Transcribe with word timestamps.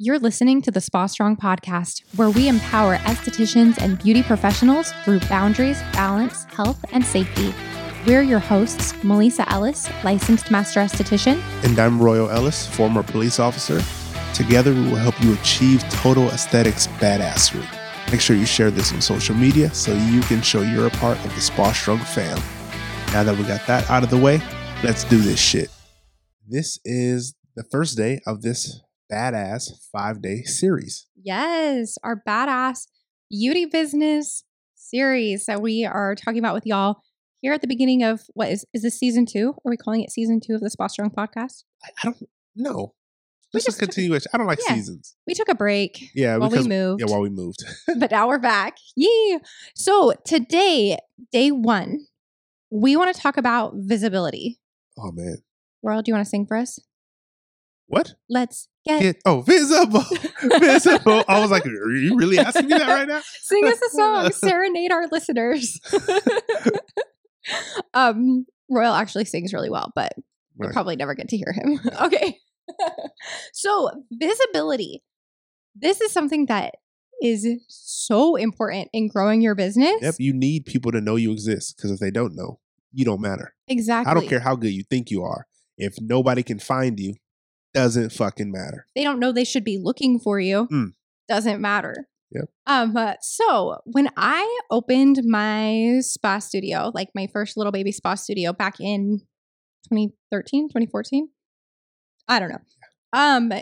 You're 0.00 0.20
listening 0.20 0.62
to 0.62 0.70
the 0.70 0.80
Spa 0.80 1.06
Strong 1.06 1.38
podcast, 1.38 2.04
where 2.14 2.30
we 2.30 2.46
empower 2.46 2.98
estheticians 2.98 3.78
and 3.78 3.98
beauty 3.98 4.22
professionals 4.22 4.92
through 5.02 5.18
boundaries, 5.28 5.82
balance, 5.92 6.44
health, 6.44 6.78
and 6.92 7.04
safety. 7.04 7.52
We're 8.06 8.22
your 8.22 8.38
hosts, 8.38 8.94
Melissa 9.02 9.50
Ellis, 9.50 9.90
licensed 10.04 10.52
master 10.52 10.78
esthetician, 10.78 11.42
And 11.64 11.76
I'm 11.80 12.00
Royal 12.00 12.30
Ellis, 12.30 12.64
former 12.64 13.02
police 13.02 13.40
officer. 13.40 13.82
Together, 14.34 14.72
we 14.72 14.82
will 14.82 14.94
help 14.94 15.20
you 15.20 15.32
achieve 15.32 15.82
total 15.90 16.28
aesthetics 16.28 16.86
badassery. 17.00 17.66
Make 18.12 18.20
sure 18.20 18.36
you 18.36 18.46
share 18.46 18.70
this 18.70 18.92
on 18.92 19.00
social 19.00 19.34
media 19.34 19.74
so 19.74 19.92
you 19.92 20.20
can 20.20 20.42
show 20.42 20.62
you're 20.62 20.86
a 20.86 20.90
part 20.90 21.18
of 21.24 21.34
the 21.34 21.40
Spa 21.40 21.72
Strong 21.72 21.98
fam. 21.98 22.38
Now 23.12 23.24
that 23.24 23.36
we 23.36 23.42
got 23.42 23.66
that 23.66 23.90
out 23.90 24.04
of 24.04 24.10
the 24.10 24.18
way, 24.18 24.40
let's 24.84 25.02
do 25.02 25.18
this 25.18 25.40
shit. 25.40 25.70
This 26.46 26.78
is 26.84 27.34
the 27.56 27.64
first 27.64 27.96
day 27.96 28.20
of 28.28 28.42
this 28.42 28.80
badass 29.12 29.70
five 29.92 30.20
day 30.22 30.42
series. 30.42 31.06
Yes, 31.16 31.96
our 32.02 32.22
badass 32.26 32.86
beauty 33.30 33.64
business 33.66 34.44
series 34.74 35.46
that 35.46 35.60
we 35.60 35.84
are 35.84 36.14
talking 36.14 36.38
about 36.38 36.54
with 36.54 36.66
y'all 36.66 37.00
here 37.40 37.52
at 37.52 37.60
the 37.60 37.66
beginning 37.68 38.02
of 38.02 38.22
what 38.34 38.48
is 38.50 38.64
is 38.72 38.82
this 38.82 38.98
season 38.98 39.26
two? 39.26 39.50
Are 39.64 39.70
we 39.70 39.76
calling 39.76 40.02
it 40.02 40.10
season 40.10 40.40
two 40.44 40.54
of 40.54 40.60
the 40.60 40.70
Spa 40.70 40.86
Strong 40.86 41.10
podcast? 41.10 41.64
I, 41.84 41.88
I 42.02 42.04
don't 42.04 42.22
know. 42.56 42.94
This 43.52 43.62
is 43.62 43.66
just 43.66 43.78
took- 43.80 43.88
continuation. 43.88 44.30
I 44.34 44.38
don't 44.38 44.46
like 44.46 44.58
Yeah. 44.68 44.74
seasons. 44.74 45.16
We 45.26 45.32
took 45.34 45.48
a 45.48 45.54
break 45.54 46.10
Yeah, 46.14 46.36
while 46.36 46.50
because 46.50 46.64
we 46.66 46.68
moved, 46.76 47.00
yeah, 47.00 47.10
while 47.10 47.22
we 47.22 47.30
moved. 47.30 47.64
but 47.98 48.10
now 48.10 48.28
we're 48.28 48.38
back. 48.38 48.76
Yee! 48.94 49.38
So 49.74 50.12
today, 50.26 50.98
day 51.32 51.50
one, 51.50 52.00
we 52.70 52.94
want 52.96 53.14
to 53.14 53.18
talk 53.20 53.38
about 53.38 53.72
visibility. 53.76 54.60
oh 54.98 55.12
man, 55.12 55.38
Royal, 55.82 56.02
do 56.02 56.10
you 56.10 56.14
want 56.14 56.26
to 56.26 56.28
sing 56.28 56.44
for 56.46 56.56
us? 56.58 56.78
what? 57.86 58.14
Let's 58.28 58.68
get 58.88 59.00
Get 59.02 59.16
oh 59.26 59.40
visible, 59.42 60.02
visible. 60.60 61.24
I 61.28 61.40
was 61.40 61.50
like, 61.50 61.64
are 61.66 61.90
you 61.92 62.16
really 62.16 62.38
asking 62.38 62.66
me 62.66 62.76
that 62.78 62.88
right 62.88 63.06
now? 63.08 63.20
sing 63.42 63.64
us 63.66 63.80
a 63.80 63.90
song, 63.90 64.30
serenade 64.32 64.90
our 64.92 65.06
listeners. 65.12 65.78
um, 67.94 68.46
Royal 68.70 68.94
actually 68.94 69.24
sings 69.24 69.52
really 69.52 69.70
well, 69.70 69.92
but 69.94 70.12
we'll 70.56 70.68
Right. 70.68 70.72
probably 70.74 70.96
never 70.96 71.14
get 71.14 71.28
to 71.28 71.36
hear 71.36 71.52
him. 71.52 71.80
okay. 72.02 72.38
so, 73.52 73.90
visibility. 74.10 75.02
This 75.74 76.00
is 76.00 76.10
something 76.12 76.46
that 76.46 76.74
is 77.22 77.46
so 77.68 78.36
important 78.36 78.88
in 78.92 79.08
growing 79.08 79.40
your 79.40 79.54
business. 79.54 80.02
Yep, 80.02 80.14
you 80.18 80.32
need 80.32 80.66
people 80.66 80.92
to 80.92 81.00
know 81.00 81.16
you 81.16 81.32
exist 81.32 81.76
because 81.76 81.90
if 81.90 81.98
they 82.00 82.10
don't 82.10 82.34
know, 82.34 82.58
you 82.92 83.04
don't 83.04 83.20
matter. 83.20 83.54
Exactly. 83.68 84.10
I 84.10 84.14
don't 84.14 84.28
care 84.28 84.40
how 84.40 84.56
good 84.56 84.72
you 84.72 84.82
think 84.82 85.10
you 85.10 85.22
are. 85.22 85.46
If 85.76 86.00
nobody 86.00 86.42
can 86.42 86.58
find 86.58 86.98
you, 86.98 87.14
doesn't 87.74 88.12
fucking 88.12 88.50
matter. 88.50 88.86
They 88.94 89.04
don't 89.04 89.20
know 89.20 89.32
they 89.32 89.44
should 89.44 89.64
be 89.64 89.78
looking 89.82 90.18
for 90.18 90.40
you. 90.40 90.68
Mm. 90.72 90.92
Doesn't 91.28 91.60
matter. 91.60 92.08
Yep. 92.30 92.44
Um, 92.66 92.96
uh, 92.96 93.14
so 93.22 93.78
when 93.84 94.08
I 94.16 94.60
opened 94.70 95.20
my 95.24 95.98
spa 96.00 96.38
studio, 96.38 96.90
like 96.94 97.08
my 97.14 97.26
first 97.32 97.56
little 97.56 97.72
baby 97.72 97.92
spa 97.92 98.14
studio 98.14 98.52
back 98.52 98.80
in 98.80 99.20
2013, 99.90 100.68
2014, 100.68 101.28
I 102.28 102.38
don't 102.38 102.50
know. 102.50 102.58
Um, 103.12 103.52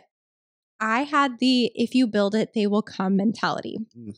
I 0.81 1.03
had 1.03 1.39
the 1.39 1.71
if 1.75 1.95
you 1.95 2.07
build 2.07 2.35
it, 2.35 2.51
they 2.55 2.67
will 2.67 2.83
come 2.83 3.17
mentality. 3.17 3.79
Mm. 3.97 4.17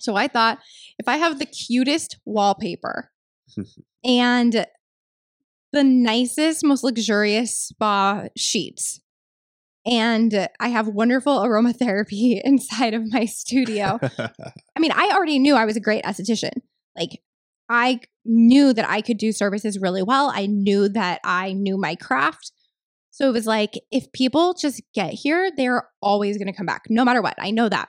So 0.00 0.16
I 0.16 0.26
thought 0.26 0.58
if 0.98 1.08
I 1.08 1.16
have 1.16 1.38
the 1.38 1.46
cutest 1.46 2.18
wallpaper 2.24 3.12
and 4.04 4.66
the 5.72 5.84
nicest, 5.84 6.64
most 6.64 6.84
luxurious 6.84 7.56
spa 7.56 8.24
sheets, 8.36 9.00
and 9.86 10.48
I 10.60 10.68
have 10.68 10.88
wonderful 10.88 11.38
aromatherapy 11.40 12.40
inside 12.44 12.94
of 12.94 13.12
my 13.12 13.24
studio. 13.24 13.98
I 14.18 14.80
mean, 14.80 14.92
I 14.92 15.10
already 15.12 15.38
knew 15.38 15.54
I 15.54 15.64
was 15.64 15.76
a 15.76 15.80
great 15.80 16.04
esthetician. 16.04 16.62
Like, 16.96 17.22
I 17.68 18.00
knew 18.24 18.72
that 18.72 18.88
I 18.88 19.00
could 19.00 19.18
do 19.18 19.32
services 19.32 19.78
really 19.78 20.02
well. 20.02 20.30
I 20.34 20.46
knew 20.46 20.88
that 20.90 21.20
I 21.24 21.52
knew 21.52 21.76
my 21.76 21.94
craft. 21.94 22.52
So 23.10 23.28
it 23.28 23.32
was 23.32 23.46
like, 23.46 23.72
if 23.90 24.10
people 24.12 24.54
just 24.54 24.82
get 24.92 25.12
here, 25.12 25.50
they're 25.56 25.88
always 26.02 26.36
going 26.36 26.48
to 26.48 26.56
come 26.56 26.66
back, 26.66 26.82
no 26.88 27.04
matter 27.04 27.22
what. 27.22 27.34
I 27.38 27.52
know 27.52 27.68
that. 27.68 27.88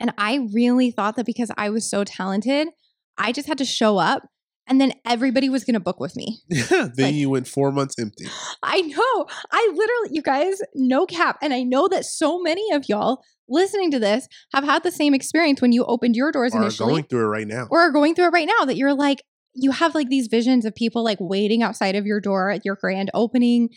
And 0.00 0.12
I 0.18 0.48
really 0.52 0.90
thought 0.90 1.16
that 1.16 1.26
because 1.26 1.50
I 1.56 1.70
was 1.70 1.88
so 1.88 2.04
talented, 2.04 2.68
I 3.16 3.32
just 3.32 3.48
had 3.48 3.58
to 3.58 3.64
show 3.64 3.98
up 3.98 4.28
and 4.68 4.80
then 4.80 4.92
everybody 5.06 5.48
was 5.48 5.64
going 5.64 5.74
to 5.74 5.80
book 5.80 5.98
with 6.00 6.14
me. 6.16 6.38
then 6.48 6.92
Like- 6.98 7.14
you 7.14 7.30
went 7.30 7.48
four 7.48 7.72
months 7.72 7.94
empty. 7.98 8.26
I 8.62 8.80
know. 8.82 9.26
I 9.50 9.70
literally, 9.74 10.10
you 10.12 10.22
guys, 10.22 10.60
no 10.74 11.06
cap. 11.06 11.38
And 11.42 11.52
I 11.54 11.62
know 11.62 11.88
that 11.88 12.04
so 12.04 12.40
many 12.40 12.70
of 12.72 12.88
y'all 12.88 13.22
listening 13.48 13.90
to 13.92 13.98
this 13.98 14.28
have 14.52 14.64
had 14.64 14.82
the 14.82 14.90
same 14.90 15.14
experience 15.14 15.60
when 15.62 15.72
you 15.72 15.84
opened 15.86 16.14
your 16.16 16.30
doors 16.30 16.54
Or 16.54 16.60
initially 16.62 16.92
going 16.92 17.04
through 17.04 17.24
it 17.24 17.28
right 17.28 17.46
now. 17.48 17.66
or 17.70 17.80
are 17.80 17.90
going 17.92 18.14
through 18.14 18.26
it 18.26 18.32
right 18.32 18.48
now 18.58 18.66
that 18.66 18.76
you're 18.76 18.94
like, 18.94 19.22
you 19.54 19.70
have 19.72 19.94
like 19.94 20.08
these 20.08 20.28
visions 20.28 20.64
of 20.64 20.74
people 20.74 21.02
like 21.02 21.18
waiting 21.20 21.62
outside 21.62 21.96
of 21.96 22.04
your 22.06 22.20
door 22.20 22.50
at 22.50 22.64
your 22.64 22.76
grand 22.80 23.10
opening. 23.14 23.70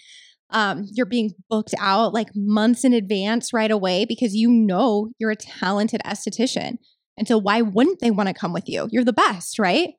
Um, 0.50 0.86
you're 0.92 1.06
being 1.06 1.32
booked 1.50 1.74
out 1.80 2.14
like 2.14 2.28
months 2.36 2.84
in 2.84 2.92
advance 2.94 3.54
right 3.54 3.72
away 3.72 4.04
because 4.06 4.36
you 4.36 4.52
know 4.52 5.10
you're 5.18 5.32
a 5.32 5.36
talented 5.38 6.02
esthetician. 6.06 6.76
And 7.18 7.26
so 7.28 7.38
why 7.38 7.62
wouldn't 7.62 8.00
they 8.02 8.12
want 8.12 8.28
to 8.28 8.34
come 8.34 8.52
with 8.52 8.68
you? 8.68 8.90
You're 8.92 9.06
the 9.06 9.14
best, 9.14 9.58
right? 9.60 9.92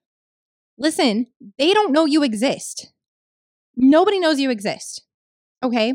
Listen, 0.83 1.29
they 1.59 1.73
don't 1.73 1.93
know 1.93 2.07
you 2.07 2.25
exist. 2.25 2.93
Nobody 3.77 4.19
knows 4.19 4.41
you 4.41 4.51
exist. 4.51 5.07
Okay. 5.63 5.95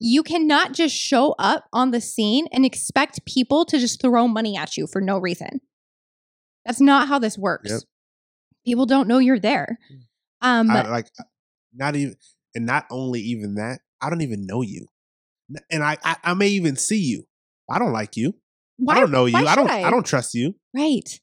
You 0.00 0.24
cannot 0.24 0.72
just 0.72 0.94
show 0.94 1.36
up 1.38 1.66
on 1.72 1.92
the 1.92 2.00
scene 2.00 2.48
and 2.52 2.64
expect 2.64 3.24
people 3.26 3.64
to 3.66 3.78
just 3.78 4.00
throw 4.00 4.26
money 4.26 4.56
at 4.56 4.76
you 4.76 4.88
for 4.88 5.00
no 5.00 5.18
reason. 5.18 5.60
That's 6.66 6.80
not 6.80 7.06
how 7.06 7.20
this 7.20 7.38
works. 7.38 7.70
Yep. 7.70 7.80
People 8.66 8.86
don't 8.86 9.06
know 9.06 9.18
you're 9.18 9.38
there. 9.38 9.78
Um, 10.42 10.68
I, 10.68 10.88
like, 10.88 11.06
not 11.72 11.94
even, 11.94 12.16
and 12.56 12.66
not 12.66 12.86
only 12.90 13.20
even 13.20 13.54
that, 13.54 13.80
I 14.00 14.10
don't 14.10 14.20
even 14.20 14.46
know 14.46 14.62
you, 14.62 14.86
and 15.70 15.82
I, 15.82 15.96
I, 16.04 16.16
I 16.22 16.34
may 16.34 16.48
even 16.48 16.76
see 16.76 16.98
you. 16.98 17.24
I 17.70 17.78
don't 17.78 17.92
like 17.92 18.16
you. 18.16 18.34
why, 18.76 18.96
I 18.96 19.00
don't 19.00 19.10
know 19.10 19.26
you. 19.26 19.36
I 19.36 19.54
don't. 19.54 19.66
should 19.66 19.76
I? 19.76 19.90
don't 19.90 20.06
trust 20.06 20.34
you. 20.34 20.54
Right. 20.74 21.20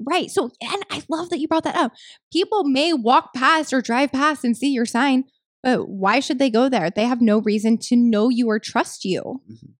Right. 0.00 0.30
So, 0.30 0.50
and 0.60 0.82
I 0.90 1.02
love 1.08 1.30
that 1.30 1.38
you 1.38 1.48
brought 1.48 1.64
that 1.64 1.76
up. 1.76 1.92
People 2.32 2.64
may 2.64 2.92
walk 2.92 3.34
past 3.34 3.72
or 3.72 3.80
drive 3.80 4.12
past 4.12 4.44
and 4.44 4.56
see 4.56 4.68
your 4.70 4.86
sign, 4.86 5.24
but 5.62 5.88
why 5.88 6.20
should 6.20 6.38
they 6.38 6.50
go 6.50 6.68
there? 6.68 6.90
They 6.90 7.04
have 7.04 7.20
no 7.20 7.40
reason 7.40 7.78
to 7.82 7.96
know 7.96 8.28
you 8.28 8.48
or 8.48 8.58
trust 8.58 9.04
you. 9.04 9.42
Mhm. 9.50 9.74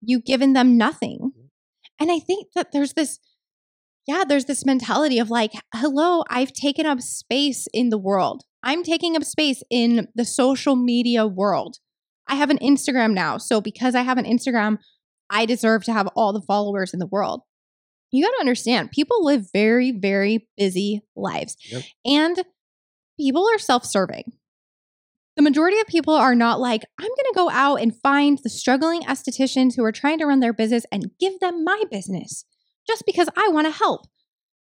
You've 0.00 0.24
given 0.24 0.52
them 0.52 0.76
nothing. 0.76 1.32
And 2.00 2.10
I 2.10 2.18
think 2.18 2.48
that 2.54 2.72
there's 2.72 2.94
this, 2.94 3.20
yeah, 4.06 4.24
there's 4.26 4.46
this 4.46 4.64
mentality 4.66 5.18
of 5.18 5.30
like, 5.30 5.52
hello, 5.74 6.24
I've 6.28 6.52
taken 6.52 6.86
up 6.86 7.00
space 7.00 7.68
in 7.72 7.90
the 7.90 7.98
world. 7.98 8.42
I'm 8.64 8.82
taking 8.82 9.16
up 9.16 9.24
space 9.24 9.62
in 9.70 10.08
the 10.14 10.24
social 10.24 10.76
media 10.76 11.26
world. 11.26 11.78
I 12.26 12.34
have 12.36 12.50
an 12.50 12.58
Instagram 12.58 13.12
now. 13.14 13.38
So 13.38 13.60
because 13.60 13.94
I 13.94 14.02
have 14.02 14.18
an 14.18 14.24
Instagram, 14.24 14.78
I 15.30 15.46
deserve 15.46 15.84
to 15.84 15.92
have 15.92 16.08
all 16.16 16.32
the 16.32 16.42
followers 16.42 16.92
in 16.92 16.98
the 16.98 17.06
world. 17.06 17.42
You 18.12 18.24
got 18.24 18.30
to 18.30 18.40
understand, 18.40 18.90
people 18.90 19.24
live 19.24 19.46
very, 19.52 19.90
very 19.90 20.48
busy 20.56 21.02
lives. 21.16 21.56
Yep. 21.70 21.82
And 22.04 22.44
people 23.18 23.46
are 23.52 23.58
self 23.58 23.84
serving. 23.84 24.32
The 25.36 25.42
majority 25.42 25.80
of 25.80 25.86
people 25.86 26.14
are 26.14 26.34
not 26.34 26.60
like, 26.60 26.82
I'm 26.98 27.06
going 27.06 27.16
to 27.16 27.32
go 27.34 27.50
out 27.50 27.76
and 27.76 27.96
find 27.96 28.38
the 28.42 28.50
struggling 28.50 29.02
estheticians 29.02 29.76
who 29.76 29.84
are 29.84 29.92
trying 29.92 30.18
to 30.18 30.26
run 30.26 30.40
their 30.40 30.52
business 30.52 30.84
and 30.92 31.10
give 31.18 31.40
them 31.40 31.64
my 31.64 31.84
business 31.90 32.44
just 32.86 33.04
because 33.06 33.30
I 33.34 33.48
want 33.48 33.66
to 33.66 33.72
help. 33.72 34.02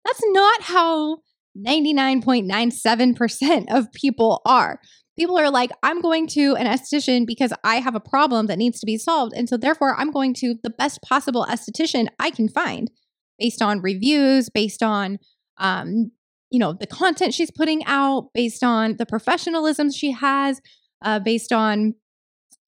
That's 0.05 0.23
not 0.25 0.63
how 0.63 1.19
99.97% 1.57 3.67
of 3.71 3.93
people 3.93 4.43
are. 4.45 4.81
People 5.17 5.39
are 5.39 5.51
like, 5.51 5.71
I'm 5.83 6.01
going 6.01 6.27
to 6.29 6.55
an 6.57 6.67
esthetician 6.67 7.27
because 7.27 7.53
I 7.65 7.77
have 7.77 7.95
a 7.95 8.01
problem 8.01 8.47
that 8.47 8.59
needs 8.59 8.81
to 8.81 8.87
be 8.87 8.99
solved. 8.99 9.33
And 9.35 9.49
so, 9.49 9.57
therefore, 9.57 9.99
I'm 9.99 10.11
going 10.11 10.35
to 10.35 10.57
the 10.63 10.69
best 10.69 11.01
possible 11.01 11.47
esthetician 11.49 12.09
I 12.19 12.31
can 12.31 12.49
find 12.49 12.91
based 13.39 13.63
on 13.63 13.81
reviews, 13.81 14.49
based 14.49 14.83
on, 14.83 15.19
um, 15.59 16.11
you 16.51 16.59
know, 16.59 16.73
the 16.73 16.87
content 16.87 17.35
she's 17.35 17.51
putting 17.51 17.85
out, 17.87 18.31
based 18.35 18.63
on 18.63 18.97
the 18.97 19.07
professionalism 19.07 19.91
she 19.91 20.13
has, 20.13 20.61
uh, 21.03 21.19
based 21.19 21.53
on, 21.53 21.95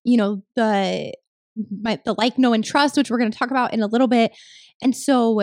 you 0.04 0.16
know, 0.16 0.42
the 0.56 1.12
my, 1.82 1.98
the 2.04 2.14
like, 2.16 2.38
know, 2.38 2.52
and 2.52 2.64
trust, 2.64 2.96
which 2.96 3.10
we're 3.10 3.18
going 3.18 3.30
to 3.32 3.38
talk 3.38 3.50
about 3.50 3.72
in 3.74 3.82
a 3.82 3.86
little 3.86 4.06
bit. 4.08 4.32
And 4.80 4.96
so, 4.96 5.40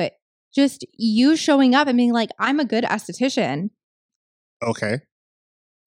just 0.55 0.85
you 0.97 1.35
showing 1.35 1.75
up 1.75 1.87
and 1.89 1.97
being 1.97 2.13
like, 2.13 2.29
I'm 2.39 2.59
a 2.59 2.65
good 2.65 2.85
esthetician, 2.85 3.69
Okay. 4.65 4.99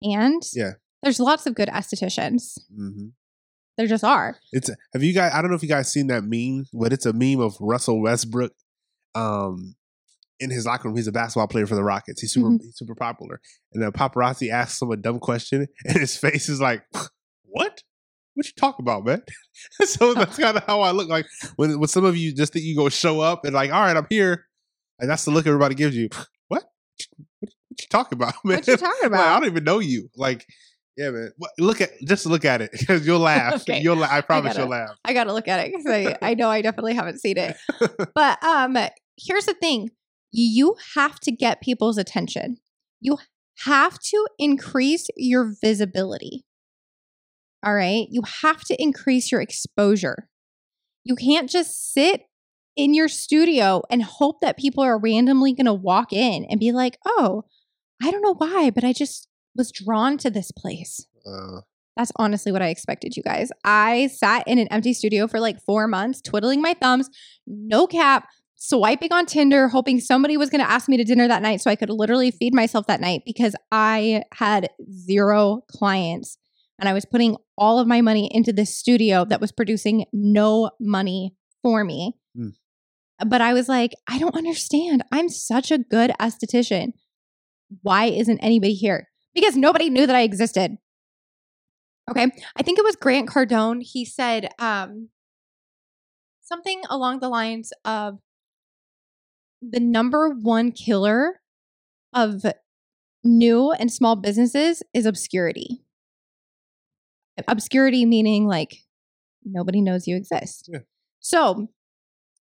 and 0.02 0.42
Yeah. 0.52 0.72
there's 1.02 1.20
lots 1.20 1.46
of 1.46 1.54
good 1.54 1.68
estheticians. 1.68 2.58
hmm 2.74 3.08
There 3.78 3.86
just 3.86 4.02
are. 4.04 4.38
It's 4.52 4.68
have 4.92 5.02
you 5.04 5.12
guys? 5.12 5.32
I 5.32 5.40
don't 5.42 5.50
know 5.50 5.56
if 5.56 5.62
you 5.62 5.68
guys 5.68 5.92
seen 5.92 6.08
that 6.08 6.24
meme, 6.24 6.64
but 6.72 6.92
it's 6.92 7.06
a 7.06 7.12
meme 7.12 7.40
of 7.40 7.56
Russell 7.60 8.00
Westbrook. 8.02 8.52
Um, 9.16 9.74
in 10.38 10.50
his 10.50 10.66
locker 10.66 10.88
room, 10.88 10.96
he's 10.96 11.06
a 11.06 11.12
basketball 11.12 11.48
player 11.48 11.66
for 11.66 11.74
the 11.76 11.82
Rockets. 11.82 12.20
He's 12.20 12.32
super, 12.32 12.48
Mhm. 12.48 12.60
he's 12.62 12.76
super 12.76 12.94
popular. 12.94 13.40
And 13.72 13.82
then 13.82 13.90
paparazzi 13.92 14.50
asks 14.50 14.82
him 14.82 14.90
a 14.90 14.96
dumb 14.96 15.18
question, 15.18 15.66
and 15.86 15.96
his 15.96 16.16
face 16.16 16.48
is 16.50 16.60
like, 16.60 16.84
"What?" 17.44 17.82
what 18.34 18.44
you 18.46 18.52
talking 18.58 18.84
about, 18.84 19.06
man? 19.06 19.22
so 19.84 20.12
that's 20.12 20.36
kind 20.38 20.58
of 20.58 20.64
how 20.64 20.82
I 20.82 20.90
look 20.90 21.08
like 21.08 21.24
when 21.56 21.78
when 21.78 21.88
some 21.88 22.04
of 22.04 22.16
you 22.18 22.34
just 22.34 22.52
think 22.52 22.66
you 22.66 22.76
go 22.76 22.90
show 22.90 23.20
up 23.20 23.46
and 23.46 23.54
like, 23.54 23.72
all 23.72 23.80
right, 23.80 23.96
I'm 23.96 24.06
here, 24.10 24.44
and 24.98 25.08
that's 25.08 25.24
the 25.24 25.30
look 25.30 25.46
everybody 25.46 25.74
gives 25.74 25.96
you. 25.96 26.10
What? 26.48 26.64
What, 27.40 27.50
you 27.70 27.86
talking 27.88 28.16
about, 28.16 28.34
man? 28.44 28.58
What 28.58 28.66
you 28.66 28.76
talking 28.76 29.10
Like, 29.10 29.20
I 29.20 29.38
don't 29.40 29.48
even 29.48 29.64
know 29.64 29.78
you. 29.78 30.10
Like, 30.16 30.44
yeah, 30.98 31.10
man. 31.10 31.30
Look 31.58 31.80
at 31.80 31.90
just 32.06 32.26
look 32.26 32.44
at 32.44 32.60
it 32.60 32.72
because 32.72 33.06
you'll 33.06 33.20
laugh. 33.20 33.62
Okay. 33.62 33.80
You'll. 33.80 34.04
I 34.04 34.20
promise 34.20 34.50
gotta- 34.52 34.60
you'll 34.60 34.70
laugh. 34.70 34.90
I 35.02 35.14
gotta 35.14 35.32
look 35.32 35.48
at 35.48 35.66
it 35.66 35.72
because 35.72 35.86
I, 35.90 36.19
I 36.20 36.34
know 36.34 36.50
I 36.50 36.60
definitely 36.60 36.92
haven't 36.94 37.20
seen 37.20 37.38
it. 37.38 37.56
But 38.14 38.42
um, 38.44 38.76
here's 39.18 39.46
the 39.46 39.54
thing: 39.54 39.90
you 40.32 40.76
have 40.94 41.18
to 41.20 41.32
get 41.32 41.60
people's 41.60 41.98
attention. 41.98 42.58
You 43.00 43.18
have 43.64 43.98
to 44.00 44.26
increase 44.38 45.08
your 45.16 45.54
visibility. 45.62 46.44
All 47.64 47.74
right, 47.74 48.06
you 48.10 48.22
have 48.42 48.62
to 48.64 48.80
increase 48.80 49.32
your 49.32 49.40
exposure. 49.40 50.28
You 51.04 51.16
can't 51.16 51.48
just 51.48 51.92
sit 51.92 52.22
in 52.76 52.92
your 52.92 53.08
studio 53.08 53.82
and 53.90 54.02
hope 54.02 54.40
that 54.42 54.58
people 54.58 54.84
are 54.84 54.98
randomly 54.98 55.52
going 55.52 55.66
to 55.66 55.72
walk 55.72 56.12
in 56.12 56.44
and 56.44 56.60
be 56.60 56.72
like, 56.72 56.98
"Oh, 57.06 57.44
I 58.02 58.10
don't 58.10 58.22
know 58.22 58.34
why, 58.34 58.70
but 58.70 58.84
I 58.84 58.92
just 58.92 59.28
was 59.54 59.72
drawn 59.72 60.19
to 60.19 60.30
this 60.30 60.50
place." 60.52 61.06
Uh, 61.26 61.62
That's 61.96 62.12
honestly 62.16 62.52
what 62.52 62.62
I 62.62 62.69
expected, 62.69 63.16
you 63.16 63.22
guys. 63.22 63.50
I 63.64 64.08
sat 64.08 64.46
in 64.46 64.58
an 64.58 64.69
empty 64.69 64.92
studio 64.92 65.26
for 65.26 65.40
like 65.40 65.62
four 65.62 65.88
months, 65.88 66.20
twiddling 66.20 66.60
my 66.60 66.74
thumbs, 66.74 67.08
no 67.46 67.86
cap, 67.86 68.28
swiping 68.56 69.12
on 69.12 69.26
Tinder, 69.26 69.69
hoping 69.69 70.00
somebody 70.00 70.37
was 70.37 70.50
going 70.50 70.64
to 70.64 70.70
ask 70.70 70.88
me 70.88 70.97
to 70.97 71.05
dinner 71.05 71.29
that 71.29 71.43
night 71.43 71.61
so 71.61 71.70
I 71.70 71.76
could 71.76 71.91
literally 71.91 72.31
feed 72.31 72.55
myself 72.55 72.87
that 72.87 73.00
night 73.00 73.23
because 73.25 73.55
I 73.70 74.25
had 74.32 74.70
zero 74.91 75.62
clients 75.70 76.38
and 76.79 76.88
I 76.88 76.93
was 76.93 77.05
putting 77.05 77.37
all 77.56 77.79
of 77.79 77.87
my 77.87 78.00
money 78.00 78.29
into 78.32 78.53
this 78.53 78.75
studio 78.75 79.25
that 79.26 79.41
was 79.41 79.53
producing 79.53 80.06
no 80.12 80.70
money 80.81 81.35
for 81.62 81.85
me. 81.85 82.14
Hmm. 82.35 82.49
But 83.26 83.41
I 83.41 83.55
was 83.55 83.69
like, 83.69 83.93
I 84.08 84.19
don't 84.19 84.35
understand. 84.37 85.05
I'm 85.12 85.29
such 85.29 85.70
a 85.70 85.79
good 85.79 86.12
esthetician. 86.20 86.93
Why 87.82 88.06
isn't 88.06 88.38
anybody 88.41 88.75
here? 88.75 89.08
Because 89.35 89.56
nobody 89.56 89.91
knew 89.91 90.06
that 90.06 90.17
I 90.17 90.23
existed. 90.23 90.76
Okay. 92.11 92.26
I 92.56 92.62
think 92.62 92.79
it 92.79 92.85
was 92.85 92.97
Grant 92.97 93.29
Cardone. 93.29 93.82
He 93.82 94.05
said 94.05 94.50
um, 94.58 95.08
something 96.43 96.82
along 96.88 97.20
the 97.20 97.29
lines 97.29 97.73
of 97.85 98.19
the 99.70 99.80
number 99.80 100.30
one 100.30 100.72
killer 100.72 101.40
of 102.12 102.44
new 103.24 103.72
and 103.72 103.92
small 103.92 104.16
businesses 104.16 104.82
is 104.94 105.06
obscurity. 105.06 105.82
Obscurity 107.48 108.06
meaning 108.06 108.46
like 108.46 108.78
nobody 109.44 109.80
knows 109.80 110.06
you 110.06 110.16
exist. 110.16 110.70
Yeah. 110.72 110.80
So, 111.20 111.68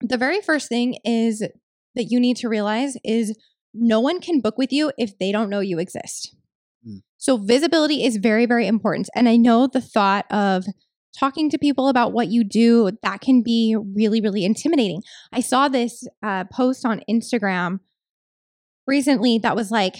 the 0.02 0.18
very 0.18 0.42
first 0.42 0.68
thing 0.68 0.98
is 1.06 1.40
that 1.96 2.06
you 2.06 2.20
need 2.20 2.38
to 2.38 2.50
realize 2.50 2.98
is 3.04 3.38
no 3.74 4.00
one 4.00 4.20
can 4.20 4.42
book 4.42 4.58
with 4.58 4.72
you 4.74 4.92
if 4.98 5.18
they 5.18 5.32
don't 5.32 5.50
know 5.50 5.62
you 5.62 5.80
exist. 5.80 6.36
Mm. 6.88 7.02
So, 7.18 7.38
visibility 7.38 8.04
is 8.04 8.18
very, 8.18 8.46
very 8.46 8.68
important. 8.68 9.10
And 9.16 9.28
I 9.28 9.38
know 9.38 9.68
the 9.68 9.82
thought 9.82 10.26
of 10.32 10.66
talking 11.18 11.50
to 11.50 11.58
people 11.58 11.88
about 11.88 12.14
what 12.14 12.28
you 12.28 12.44
do, 12.44 12.92
that 13.04 13.22
can 13.22 13.42
be 13.42 13.76
really, 13.96 14.22
really 14.22 14.46
intimidating. 14.46 15.04
I 15.32 15.42
saw 15.42 15.68
this 15.68 16.08
uh, 16.22 16.46
post 16.46 16.86
on 16.86 17.02
Instagram 17.10 17.80
recently 18.88 19.38
that 19.40 19.56
was 19.56 19.72
like, 19.72 19.96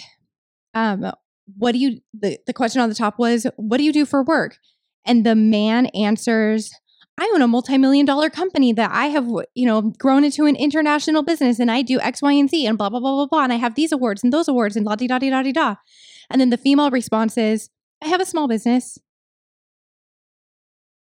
um, 0.74 1.12
what 1.56 1.72
do 1.72 1.78
you, 1.78 2.00
the, 2.12 2.38
the 2.46 2.52
question 2.52 2.80
on 2.80 2.88
the 2.88 2.94
top 2.94 3.18
was, 3.18 3.46
what 3.56 3.78
do 3.78 3.84
you 3.84 3.92
do 3.92 4.04
for 4.04 4.22
work? 4.22 4.58
And 5.06 5.24
the 5.24 5.34
man 5.34 5.86
answers, 5.86 6.70
I 7.16 7.30
own 7.32 7.42
a 7.42 7.48
multi-million 7.48 8.06
dollar 8.06 8.28
company 8.28 8.72
that 8.72 8.90
I 8.92 9.06
have, 9.06 9.28
you 9.54 9.66
know, 9.66 9.92
grown 9.98 10.24
into 10.24 10.46
an 10.46 10.56
international 10.56 11.22
business 11.22 11.60
and 11.60 11.70
I 11.70 11.82
do 11.82 12.00
X, 12.00 12.20
Y, 12.22 12.32
and 12.32 12.50
Z 12.50 12.66
and 12.66 12.76
blah, 12.76 12.88
blah, 12.88 12.98
blah, 12.98 13.14
blah, 13.14 13.26
blah. 13.26 13.44
And 13.44 13.52
I 13.52 13.56
have 13.56 13.76
these 13.76 13.92
awards 13.92 14.24
and 14.24 14.32
those 14.32 14.48
awards 14.48 14.74
and 14.74 14.84
la 14.84 14.96
di 14.96 15.06
da 15.06 15.18
di 15.18 15.30
da 15.30 15.42
di 15.42 15.52
da. 15.52 15.76
And 16.28 16.40
then 16.40 16.50
the 16.50 16.56
female 16.56 16.90
response 16.90 17.38
is, 17.38 17.70
I 18.02 18.08
have 18.08 18.20
a 18.20 18.26
small 18.26 18.48
business. 18.48 18.98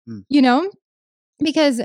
Hmm. 0.07 0.21
You 0.29 0.43
know? 0.43 0.71
Because 1.39 1.81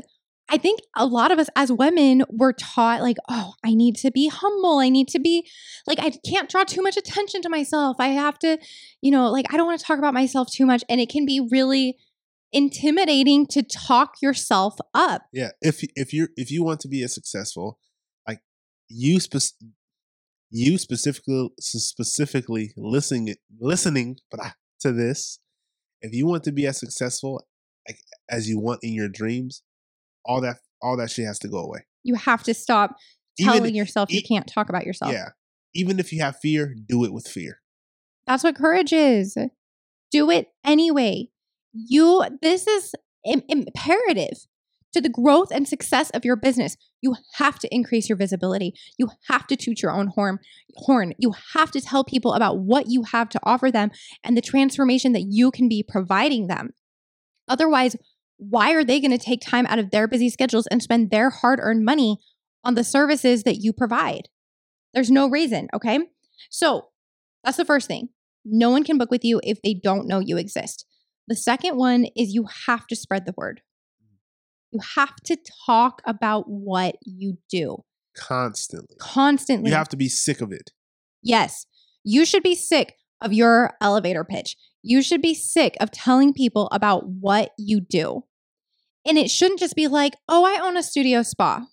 I 0.51 0.57
think 0.57 0.79
a 0.95 1.05
lot 1.05 1.31
of 1.31 1.39
us 1.39 1.47
as 1.55 1.71
women 1.71 2.23
were 2.29 2.53
taught, 2.53 3.01
like, 3.01 3.17
oh, 3.29 3.53
I 3.63 3.73
need 3.73 3.95
to 3.97 4.11
be 4.11 4.29
humble. 4.29 4.79
I 4.79 4.89
need 4.89 5.07
to 5.09 5.19
be, 5.19 5.47
like, 5.85 5.99
I 5.99 6.11
can't 6.27 6.49
draw 6.49 6.63
too 6.63 6.81
much 6.81 6.97
attention 6.97 7.41
to 7.43 7.49
myself. 7.49 7.97
I 7.99 8.07
have 8.09 8.39
to, 8.39 8.57
you 9.01 9.11
know, 9.11 9.29
like, 9.31 9.45
I 9.53 9.57
don't 9.57 9.67
want 9.67 9.79
to 9.79 9.85
talk 9.85 9.99
about 9.99 10.13
myself 10.13 10.49
too 10.51 10.65
much. 10.65 10.83
And 10.89 10.99
it 10.99 11.09
can 11.09 11.25
be 11.25 11.47
really 11.51 11.97
intimidating 12.51 13.45
to 13.47 13.63
talk 13.63 14.15
yourself 14.21 14.75
up. 14.93 15.23
yeah. 15.31 15.49
If 15.61 15.83
if 15.95 16.13
you 16.13 16.29
if 16.35 16.51
you 16.51 16.63
want 16.63 16.79
to 16.81 16.87
be 16.87 17.03
a 17.03 17.07
successful, 17.07 17.77
like 18.27 18.39
you 18.87 19.19
spec- 19.19 19.69
you 20.49 20.77
specifically 20.77 21.51
specifically 21.59 22.73
listening 22.75 23.35
listening 23.59 24.17
to 24.79 24.91
this, 24.91 25.39
if 26.01 26.13
you 26.13 26.25
want 26.25 26.43
to 26.45 26.51
be 26.51 26.65
as 26.65 26.79
successful 26.79 27.43
as 28.29 28.49
you 28.49 28.59
want 28.59 28.79
in 28.83 28.93
your 28.93 29.09
dreams, 29.09 29.63
all 30.25 30.41
that 30.41 30.57
all 30.81 30.97
that 30.97 31.11
shit 31.11 31.25
has 31.25 31.39
to 31.39 31.47
go 31.47 31.59
away. 31.59 31.79
You 32.03 32.15
have 32.15 32.43
to 32.43 32.53
stop 32.53 32.95
Even- 33.37 33.53
telling 33.53 33.75
yourself 33.75 34.11
you 34.11 34.21
can't 34.23 34.47
talk 34.47 34.69
about 34.69 34.85
yourself. 34.85 35.11
Yeah. 35.11 35.29
Even 35.75 35.99
if 35.99 36.11
you 36.11 36.21
have 36.21 36.37
fear, 36.39 36.75
do 36.87 37.03
it 37.03 37.13
with 37.13 37.27
fear. 37.27 37.61
That's 38.25 38.43
what 38.43 38.55
courage 38.55 38.93
is. 38.93 39.37
Do 40.11 40.29
it 40.31 40.47
anyway. 40.63 41.29
You, 41.73 42.23
this 42.41 42.65
is 42.65 42.95
im- 43.25 43.43
imperative 43.47 44.45
to 44.93 45.01
the 45.01 45.09
growth 45.09 45.49
and 45.51 45.67
success 45.67 46.09
of 46.11 46.25
your 46.25 46.35
business. 46.35 46.75
You 47.01 47.15
have 47.35 47.59
to 47.59 47.73
increase 47.73 48.09
your 48.09 48.17
visibility. 48.17 48.73
You 48.97 49.09
have 49.27 49.45
to 49.47 49.55
toot 49.55 49.81
your 49.83 49.91
own 49.91 50.07
horn. 50.07 50.39
Horn. 50.75 51.13
You 51.19 51.33
have 51.53 51.69
to 51.71 51.81
tell 51.81 52.03
people 52.03 52.33
about 52.33 52.59
what 52.59 52.87
you 52.87 53.03
have 53.03 53.29
to 53.29 53.39
offer 53.43 53.69
them 53.69 53.91
and 54.23 54.35
the 54.35 54.41
transformation 54.41 55.13
that 55.13 55.25
you 55.29 55.51
can 55.51 55.69
be 55.69 55.83
providing 55.87 56.47
them. 56.47 56.71
Otherwise, 57.49 57.95
why 58.37 58.71
are 58.71 58.85
they 58.85 59.01
going 59.01 59.11
to 59.11 59.17
take 59.17 59.41
time 59.41 59.65
out 59.65 59.79
of 59.79 59.91
their 59.91 60.07
busy 60.07 60.29
schedules 60.29 60.67
and 60.67 60.81
spend 60.81 61.11
their 61.11 61.29
hard 61.29 61.59
earned 61.61 61.83
money 61.83 62.17
on 62.63 62.75
the 62.75 62.83
services 62.83 63.43
that 63.43 63.57
you 63.57 63.73
provide? 63.73 64.29
There's 64.93 65.11
no 65.11 65.29
reason. 65.29 65.67
Okay. 65.73 65.99
So 66.49 66.87
that's 67.43 67.57
the 67.57 67.65
first 67.65 67.87
thing. 67.87 68.09
No 68.45 68.69
one 68.69 68.83
can 68.83 68.97
book 68.97 69.11
with 69.11 69.25
you 69.25 69.41
if 69.43 69.61
they 69.61 69.73
don't 69.73 70.07
know 70.07 70.19
you 70.19 70.37
exist. 70.37 70.85
The 71.27 71.35
second 71.35 71.77
one 71.77 72.05
is 72.15 72.33
you 72.33 72.47
have 72.67 72.87
to 72.87 72.95
spread 72.95 73.25
the 73.25 73.33
word. 73.35 73.61
You 74.71 74.79
have 74.95 75.15
to 75.25 75.37
talk 75.65 76.01
about 76.05 76.45
what 76.47 76.95
you 77.03 77.37
do 77.49 77.83
Constantly. 78.15 78.95
constantly. 78.99 79.69
You 79.69 79.75
have 79.75 79.89
to 79.89 79.97
be 79.97 80.07
sick 80.09 80.41
of 80.41 80.51
it. 80.51 80.71
Yes, 81.21 81.65
you 82.03 82.25
should 82.25 82.43
be 82.43 82.55
sick 82.55 82.95
of 83.21 83.33
your 83.33 83.73
elevator 83.81 84.23
pitch. 84.23 84.55
You 84.81 85.01
should 85.01 85.21
be 85.21 85.33
sick 85.33 85.75
of 85.79 85.91
telling 85.91 86.33
people 86.33 86.69
about 86.71 87.07
what 87.07 87.51
you 87.57 87.81
do. 87.81 88.23
And 89.05 89.17
it 89.17 89.29
shouldn't 89.31 89.59
just 89.59 89.75
be 89.75 89.87
like, 89.87 90.15
oh, 90.27 90.45
I 90.45 90.59
own 90.59 90.77
a 90.77 90.83
studio 90.83 91.23
spa. 91.23 91.65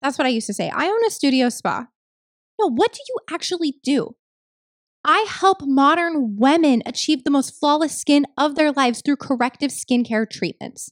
That's 0.00 0.18
what 0.18 0.26
I 0.26 0.30
used 0.30 0.46
to 0.48 0.54
say. 0.54 0.70
I 0.70 0.86
own 0.86 1.04
a 1.06 1.10
studio 1.10 1.48
spa. 1.48 1.86
No, 2.60 2.70
what 2.70 2.92
do 2.92 3.00
you 3.08 3.16
actually 3.30 3.76
do? 3.82 4.16
I 5.04 5.26
help 5.28 5.62
modern 5.62 6.36
women 6.36 6.82
achieve 6.86 7.24
the 7.24 7.30
most 7.30 7.58
flawless 7.58 7.96
skin 7.98 8.24
of 8.38 8.54
their 8.54 8.70
lives 8.70 9.02
through 9.04 9.16
corrective 9.16 9.70
skincare 9.70 10.30
treatments. 10.30 10.90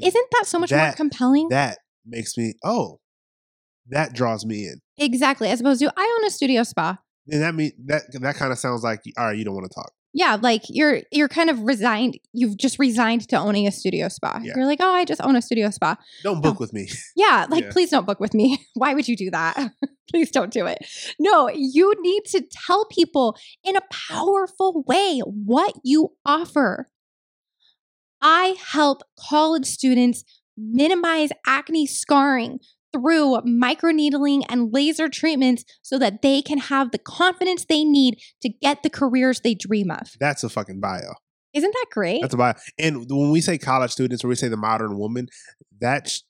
Isn't 0.00 0.26
that 0.32 0.46
so 0.46 0.58
much 0.58 0.72
more 0.72 0.92
compelling? 0.92 1.48
That 1.48 1.78
makes 2.04 2.36
me 2.36 2.54
oh, 2.64 3.00
that 3.88 4.14
draws 4.14 4.44
me 4.44 4.66
in. 4.66 4.80
exactly. 4.96 5.48
As 5.48 5.60
opposed 5.60 5.80
to, 5.80 5.92
I 5.96 6.18
own 6.18 6.26
a 6.26 6.30
studio 6.30 6.62
spa. 6.62 6.98
And 7.28 7.42
that 7.42 7.54
mean 7.54 7.72
that 7.86 8.02
that 8.20 8.36
kind 8.36 8.50
of 8.52 8.58
sounds 8.58 8.82
like 8.82 9.00
all 9.16 9.26
right, 9.26 9.36
you 9.36 9.44
don't 9.44 9.54
want 9.54 9.70
to 9.70 9.74
talk. 9.74 9.92
Yeah, 10.14 10.36
like 10.40 10.62
you're 10.68 11.00
you're 11.10 11.28
kind 11.28 11.48
of 11.48 11.60
resigned. 11.60 12.18
You've 12.32 12.56
just 12.58 12.78
resigned 12.78 13.26
to 13.28 13.36
owning 13.36 13.66
a 13.66 13.72
studio 13.72 14.08
spa. 14.08 14.40
Yeah. 14.42 14.52
You're 14.56 14.66
like, 14.66 14.80
oh, 14.82 14.92
I 14.92 15.04
just 15.06 15.22
own 15.22 15.36
a 15.36 15.42
studio 15.42 15.70
spa. 15.70 15.96
Don't 16.22 16.42
book 16.42 16.60
with 16.60 16.72
me. 16.72 16.88
Yeah, 17.16 17.46
like 17.48 17.64
Yeah. 17.64 17.70
please 17.72 17.90
don't 17.90 18.06
book 18.06 18.20
with 18.20 18.34
me. 18.34 18.66
Why 18.74 18.94
would 18.94 19.08
you 19.08 19.16
do 19.16 19.30
that? 19.30 19.72
please 20.10 20.30
don't 20.30 20.52
do 20.52 20.66
it. 20.66 20.78
No, 21.18 21.48
you 21.54 21.94
need 22.00 22.24
to 22.26 22.42
tell 22.66 22.84
people 22.86 23.36
in 23.64 23.76
a 23.76 23.80
powerful 23.90 24.84
way 24.86 25.20
what 25.20 25.74
you 25.82 26.12
offer. 26.26 26.88
I 28.20 28.56
help 28.72 29.02
college 29.18 29.66
students 29.66 30.24
minimize 30.56 31.30
acne 31.46 31.86
scarring 31.86 32.60
through 32.92 33.40
microneedling 33.46 34.42
and 34.48 34.72
laser 34.72 35.08
treatments 35.08 35.64
so 35.82 35.98
that 35.98 36.22
they 36.22 36.42
can 36.42 36.58
have 36.58 36.90
the 36.90 36.98
confidence 36.98 37.64
they 37.64 37.84
need 37.84 38.18
to 38.42 38.48
get 38.48 38.82
the 38.82 38.90
careers 38.90 39.40
they 39.40 39.54
dream 39.54 39.90
of. 39.90 40.12
That's 40.20 40.44
a 40.44 40.48
fucking 40.48 40.80
bio. 40.80 41.14
Isn't 41.54 41.72
that 41.72 41.86
great? 41.90 42.22
That's 42.22 42.34
a 42.34 42.38
bio. 42.38 42.54
And 42.78 43.06
when 43.10 43.30
we 43.30 43.40
say 43.40 43.58
college 43.58 43.90
students 43.90 44.24
or 44.24 44.28
we 44.28 44.34
say 44.34 44.48
the 44.48 44.56
modern 44.56 44.98
woman, 44.98 45.28
that's 45.80 46.24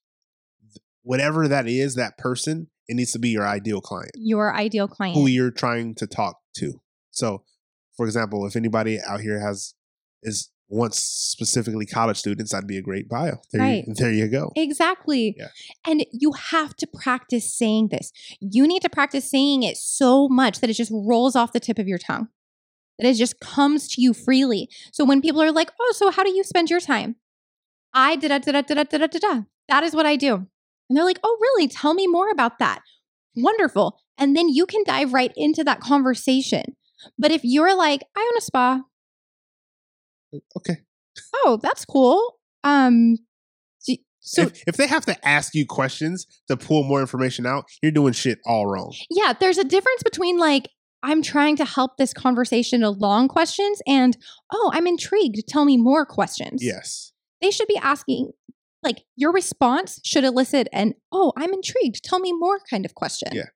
whatever 1.02 1.49
that 1.49 1.69
is, 1.69 1.95
that 1.97 2.19
person, 2.19 2.69
it 2.88 2.95
needs 2.95 3.12
to 3.12 3.19
be 3.19 3.31
your 3.31 3.47
ideal 3.47 3.81
client 3.81 4.12
Your 4.16 4.54
ideal 4.54 4.88
client. 4.88 5.16
who 5.16 5.26
you're 5.26 5.50
trying 5.50 5.95
to 5.97 6.07
talk 6.07 6.38
to. 6.57 6.81
So, 7.11 7.45
for 7.97 8.07
example, 8.07 8.47
if 8.47 8.57
anybody 8.57 8.99
out 9.07 9.21
here 9.21 9.40
has 9.40 9.75
is 10.23 10.50
wants 10.73 10.99
specifically 11.02 11.87
college 11.87 12.17
students, 12.17 12.52
that'd 12.52 12.67
be 12.67 12.79
a 12.79 12.83
great 12.83 13.09
bio. 13.09 13.37
There, 13.52 13.61
Right. 13.61 13.85
you, 13.87 13.95
there 13.95 14.12
you 14.12 14.29
go. 14.29 14.52
Exactly. 14.57 15.35
Yeah. 15.38 15.49
And 15.87 16.05
you 16.12 16.33
have 16.33 16.75
to 16.76 16.87
practice 16.87 17.52
saying 17.52 17.88
this. 17.88 18.11
You 18.41 18.67
need 18.67 18.83
to 18.83 18.88
practice 18.91 19.31
saying 19.31 19.62
it 19.62 19.76
so 19.76 20.29
much 20.29 20.61
that 20.61 20.71
it 20.71 20.75
just 20.75 20.91
rolls 20.93 21.37
off 21.37 21.52
the 21.52 21.61
tip 21.61 21.79
of 21.79 21.87
your 21.88 21.99
tongue, 21.99 22.29
that 22.99 23.07
it 23.09 23.14
just 23.14 23.38
comes 23.41 23.87
to 23.88 24.00
you 24.00 24.14
freely. 24.14 24.69
So 24.93 25.05
when 25.05 25.21
people 25.21 25.43
are 25.43 25.52
like, 25.52 25.71
oh, 25.81 25.93
so 25.97 26.11
how 26.11 26.25
do 26.25 26.31
you 26.35 26.43
spend 26.43 26.71
your 26.71 26.81
time? 26.81 27.17
I 27.95 28.17
da 28.17 28.29
da 28.29 28.38
da 28.38 28.52
da 28.52 28.62
da 28.62 28.83
da 28.85 28.99
da 28.99 29.07
da 29.07 29.19
da. 29.19 29.43
That 29.69 29.85
is 29.85 29.95
what 29.95 30.07
I 30.07 30.17
do. 30.17 30.35
And 30.88 30.97
they're 30.97 31.05
like, 31.05 31.21
oh, 31.23 31.38
really? 31.41 31.69
Tell 31.69 31.95
me 31.95 32.07
more 32.07 32.31
about 32.31 32.59
that. 32.59 32.81
Wonderful. 33.37 33.99
And 34.19 34.37
then 34.37 34.49
you 34.49 34.67
can 34.67 34.83
dive 34.85 35.12
right 35.12 35.33
into 35.37 35.64
that 35.64 35.81
conversation. 35.81 36.76
But 37.19 37.31
if 37.31 37.43
you're 37.45 37.76
like, 37.76 38.02
I 38.17 38.21
own 38.21 38.38
a 38.38 38.41
spa, 38.41 38.81
Okay. 40.57 40.79
oh, 41.45 41.59
that's 41.62 41.85
cool. 41.85 42.39
Um, 42.65 43.17
so 44.25 44.43
if, 44.43 44.62
if 44.69 44.77
they 44.77 44.87
have 44.87 45.05
to 45.07 45.29
ask 45.29 45.53
you 45.53 45.67
questions 45.67 46.27
to 46.47 46.57
pull 46.57 46.85
more 46.85 47.01
information 47.01 47.45
out, 47.45 47.65
you're 47.83 47.91
doing 47.91 48.12
shit 48.12 48.39
all 48.47 48.69
wrong. 48.69 48.95
yeah, 49.11 49.33
there's 49.33 49.59
a 49.59 49.65
difference 49.65 50.05
between 50.05 50.39
like, 50.39 50.69
I'm 51.03 51.23
trying 51.23 51.57
to 51.57 51.65
help 51.65 51.97
this 51.97 52.15
conversation 52.15 52.85
along 52.85 53.29
questions 53.29 53.83
and, 53.89 54.17
oh, 54.53 54.71
I'm 54.73 54.87
intrigued. 54.87 55.49
Tell 55.49 55.65
me 55.65 55.77
more 55.77 56.07
questions. 56.07 56.62
Yes. 56.62 57.12
They 57.41 57.51
should 57.51 57.67
be 57.67 57.77
asking, 57.77 58.31
like, 58.85 59.03
your 59.17 59.33
response 59.33 59.99
should 60.05 60.23
elicit 60.23 60.69
an, 60.73 60.95
oh, 61.11 61.33
I'm 61.37 61.53
intrigued. 61.53 62.05
Tell 62.05 62.21
me 62.21 62.33
more 62.33 62.61
kind 62.71 62.85
of 62.85 62.95
question. 62.95 63.31
Yeah. 63.33 63.47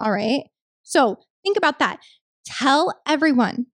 All 0.00 0.10
right. 0.10 0.44
So 0.82 1.18
think 1.44 1.58
about 1.58 1.78
that. 1.80 1.98
Tell 2.46 2.98
everyone 3.06 3.66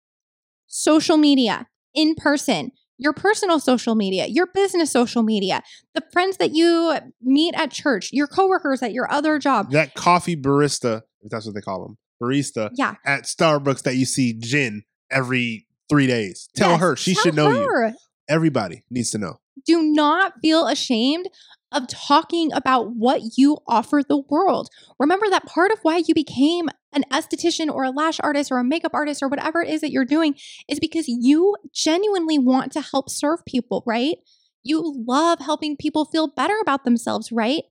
social 0.66 1.16
media, 1.16 1.68
in 1.94 2.14
person, 2.14 2.70
your 2.98 3.12
personal 3.12 3.58
social 3.58 3.94
media, 3.94 4.26
your 4.26 4.46
business 4.54 4.90
social 4.90 5.22
media, 5.22 5.62
the 5.94 6.02
friends 6.12 6.36
that 6.36 6.52
you 6.54 6.96
meet 7.20 7.54
at 7.56 7.70
church, 7.70 8.10
your 8.12 8.26
coworkers 8.26 8.82
at 8.82 8.92
your 8.92 9.10
other 9.10 9.38
job. 9.38 9.70
That 9.72 9.94
coffee 9.94 10.36
barista, 10.36 11.02
if 11.22 11.30
that's 11.30 11.46
what 11.46 11.54
they 11.54 11.60
call 11.60 11.82
them, 11.82 11.98
barista 12.22 12.70
Yeah. 12.74 12.94
at 13.04 13.24
Starbucks 13.24 13.82
that 13.82 13.96
you 13.96 14.04
see 14.04 14.34
Jen 14.34 14.84
every 15.10 15.66
three 15.88 16.06
days. 16.06 16.48
Tell 16.54 16.70
Yes, 16.72 16.80
her 16.80 16.96
she 16.96 17.14
tell 17.14 17.22
should 17.24 17.34
know 17.34 17.50
you. 17.50 17.92
Everybody 18.28 18.84
needs 18.90 19.10
to 19.10 19.18
know. 19.18 19.40
Do 19.66 19.82
not 19.82 20.34
feel 20.40 20.66
ashamed 20.68 21.28
of 21.72 21.88
talking 21.88 22.52
about 22.52 22.94
what 22.94 23.36
you 23.36 23.58
offer 23.66 24.02
the 24.06 24.18
world. 24.18 24.68
Remember 24.98 25.26
that 25.30 25.46
part 25.46 25.72
of 25.72 25.78
why 25.82 26.02
you 26.06 26.14
became 26.14 26.68
an 26.92 27.04
esthetician 27.10 27.72
or 27.72 27.84
a 27.84 27.90
lash 27.90 28.20
artist 28.20 28.52
or 28.52 28.58
a 28.58 28.64
makeup 28.64 28.92
artist 28.94 29.22
or 29.22 29.28
whatever 29.28 29.62
it 29.62 29.70
is 29.70 29.80
that 29.80 29.90
you're 29.90 30.04
doing 30.04 30.34
is 30.68 30.78
because 30.78 31.06
you 31.08 31.56
genuinely 31.72 32.38
want 32.38 32.72
to 32.72 32.80
help 32.80 33.08
serve 33.08 33.44
people, 33.46 33.82
right? 33.86 34.16
You 34.62 35.04
love 35.06 35.40
helping 35.40 35.76
people 35.76 36.04
feel 36.04 36.28
better 36.28 36.54
about 36.60 36.84
themselves, 36.84 37.32
right? 37.32 37.64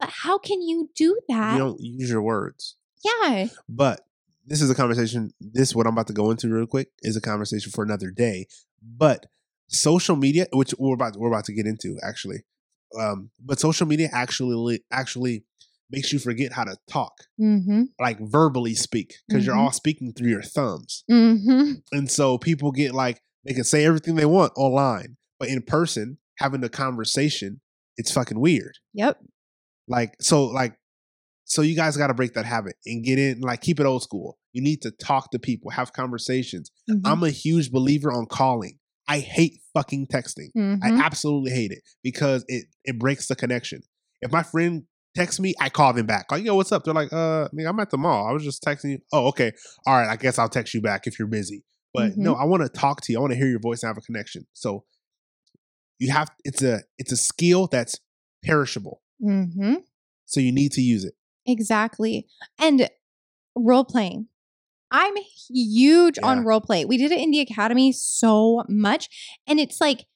But 0.00 0.10
how 0.10 0.38
can 0.38 0.60
you 0.60 0.90
do 0.94 1.18
that? 1.28 1.52
You 1.52 1.58
don't 1.58 1.80
use 1.80 2.10
your 2.10 2.22
words. 2.22 2.76
yeah. 3.04 3.46
But 3.68 4.00
this 4.46 4.60
is 4.60 4.70
a 4.70 4.74
conversation. 4.74 5.32
This 5.40 5.74
what 5.74 5.86
I'm 5.86 5.94
about 5.94 6.08
to 6.08 6.12
go 6.12 6.30
into 6.30 6.48
real 6.48 6.66
quick 6.66 6.88
is 7.02 7.16
a 7.16 7.20
conversation 7.20 7.72
for 7.72 7.84
another 7.84 8.10
day. 8.10 8.46
But 8.82 9.26
social 9.68 10.16
media, 10.16 10.46
which 10.52 10.74
we're 10.78 10.94
about 10.94 11.16
we're 11.16 11.28
about 11.28 11.44
to 11.46 11.54
get 11.54 11.66
into 11.66 11.98
actually, 12.02 12.44
um, 12.98 13.30
but 13.44 13.58
social 13.60 13.86
media 13.86 14.08
actually 14.12 14.82
actually 14.90 15.44
makes 15.90 16.12
you 16.12 16.18
forget 16.18 16.52
how 16.52 16.64
to 16.64 16.76
talk, 16.90 17.12
Mm-hmm. 17.40 17.82
like 18.00 18.18
verbally 18.20 18.74
speak, 18.74 19.14
because 19.28 19.44
you're 19.46 19.54
Mhm. 19.54 19.60
all 19.60 19.72
speaking 19.72 20.12
through 20.12 20.30
your 20.30 20.42
thumbs, 20.42 21.04
Mm-hmm. 21.10 21.72
and 21.92 22.10
so 22.10 22.38
people 22.38 22.72
get 22.72 22.94
like 22.94 23.20
they 23.44 23.52
can 23.54 23.64
say 23.64 23.84
everything 23.84 24.14
they 24.14 24.24
want 24.26 24.52
online, 24.56 25.16
but 25.38 25.48
in 25.48 25.60
person 25.62 26.18
having 26.38 26.64
a 26.64 26.68
conversation, 26.68 27.60
it's 27.96 28.10
fucking 28.10 28.40
weird. 28.40 28.78
Yep. 28.94 29.20
Like 29.86 30.14
so, 30.20 30.44
like 30.46 30.76
so, 31.46 31.60
you 31.60 31.76
guys 31.76 31.94
got 31.98 32.06
to 32.06 32.14
break 32.14 32.32
that 32.34 32.46
habit 32.46 32.76
and 32.86 33.04
get 33.04 33.18
in. 33.18 33.40
Like 33.42 33.60
keep 33.60 33.78
it 33.78 33.84
old 33.86 34.02
school. 34.02 34.38
You 34.54 34.62
need 34.62 34.80
to 34.82 34.90
talk 34.90 35.30
to 35.32 35.38
people, 35.38 35.70
have 35.72 35.92
conversations. 35.92 36.70
Mhm. 36.90 37.02
I'm 37.04 37.22
a 37.22 37.28
huge 37.30 37.70
believer 37.70 38.10
on 38.10 38.24
calling. 38.26 38.78
I 39.06 39.18
hate 39.20 39.60
fucking 39.74 40.06
texting. 40.06 40.48
I 40.56 40.90
Mhm. 40.90 41.02
absolutely 41.02 41.50
hate 41.50 41.70
it 41.72 41.82
because 42.02 42.44
it 42.48 42.66
it 42.84 42.98
breaks 42.98 43.26
the 43.28 43.36
connection. 43.36 43.82
If 44.20 44.32
my 44.32 44.42
friend 44.42 44.84
texts 45.14 45.38
me, 45.40 45.54
I 45.60 45.68
call 45.68 45.92
them 45.92 46.06
back. 46.06 46.26
Like, 46.32 46.44
yo, 46.44 46.54
what's 46.56 46.72
up? 46.72 46.84
They're 46.84 46.94
like, 46.94 47.12
uh, 47.12 47.48
nigga, 47.54 47.68
I'm 47.68 47.78
at 47.80 47.90
the 47.90 47.98
mall. 47.98 48.26
I 48.26 48.32
was 48.32 48.42
just 48.42 48.62
texting 48.64 48.90
you. 48.92 48.98
Oh, 49.12 49.28
okay. 49.28 49.52
All 49.86 49.94
right. 49.94 50.08
I 50.08 50.16
guess 50.16 50.38
I'll 50.38 50.48
text 50.48 50.74
you 50.74 50.80
back 50.80 51.06
if 51.06 51.18
you're 51.18 51.28
busy. 51.28 51.64
But 51.92 52.16
no, 52.16 52.34
I 52.34 52.44
want 52.44 52.62
to 52.64 52.68
talk 52.68 53.02
to 53.02 53.12
you. 53.12 53.18
I 53.18 53.20
want 53.20 53.32
to 53.32 53.36
hear 53.36 53.46
your 53.46 53.60
voice 53.60 53.82
and 53.82 53.88
have 53.88 53.96
a 53.98 54.00
connection. 54.00 54.46
So 54.54 54.84
you 56.00 56.10
have 56.10 56.28
it's 56.44 56.62
a 56.62 56.80
it's 56.98 57.12
a 57.12 57.16
skill 57.16 57.68
that's 57.68 57.96
perishable. 58.42 59.00
Mm-hmm. 59.22 59.74
So 60.24 60.40
you 60.40 60.50
need 60.50 60.72
to 60.72 60.80
use 60.80 61.04
it. 61.04 61.14
Exactly. 61.46 62.26
And 62.58 62.88
role 63.54 63.84
playing. 63.84 64.26
I'm 64.96 65.14
huge 65.50 66.18
Yeah. 66.22 66.28
on 66.28 66.44
role 66.44 66.60
play. 66.60 66.84
We 66.84 66.96
did 66.96 67.10
it 67.10 67.18
in 67.20 67.32
the 67.32 67.40
academy 67.40 67.90
so 67.92 68.62
much. 68.68 69.08
And 69.46 69.58
it's 69.58 69.80
like 69.80 70.06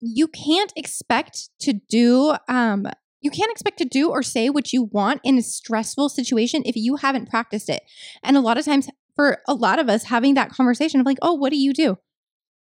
you 0.00 0.26
can't 0.28 0.72
expect 0.76 1.50
to 1.60 1.74
do 1.74 2.34
um 2.48 2.86
you 3.20 3.30
can't 3.30 3.52
expect 3.52 3.76
to 3.78 3.84
do 3.84 4.10
or 4.10 4.22
say 4.22 4.48
what 4.48 4.72
you 4.72 4.84
want 4.84 5.20
in 5.22 5.36
a 5.38 5.42
stressful 5.42 6.08
situation 6.08 6.62
if 6.64 6.74
you 6.74 6.96
haven't 6.96 7.28
practiced 7.30 7.68
it. 7.68 7.82
And 8.24 8.36
a 8.36 8.40
lot 8.40 8.58
of 8.58 8.64
times 8.64 8.88
for 9.14 9.42
a 9.46 9.54
lot 9.54 9.78
of 9.78 9.88
us 9.88 10.04
having 10.04 10.34
that 10.34 10.50
conversation 10.50 10.98
of 10.98 11.06
like, 11.06 11.18
"Oh, 11.22 11.34
what 11.34 11.50
do 11.50 11.56
you 11.58 11.72
do?" 11.74 11.98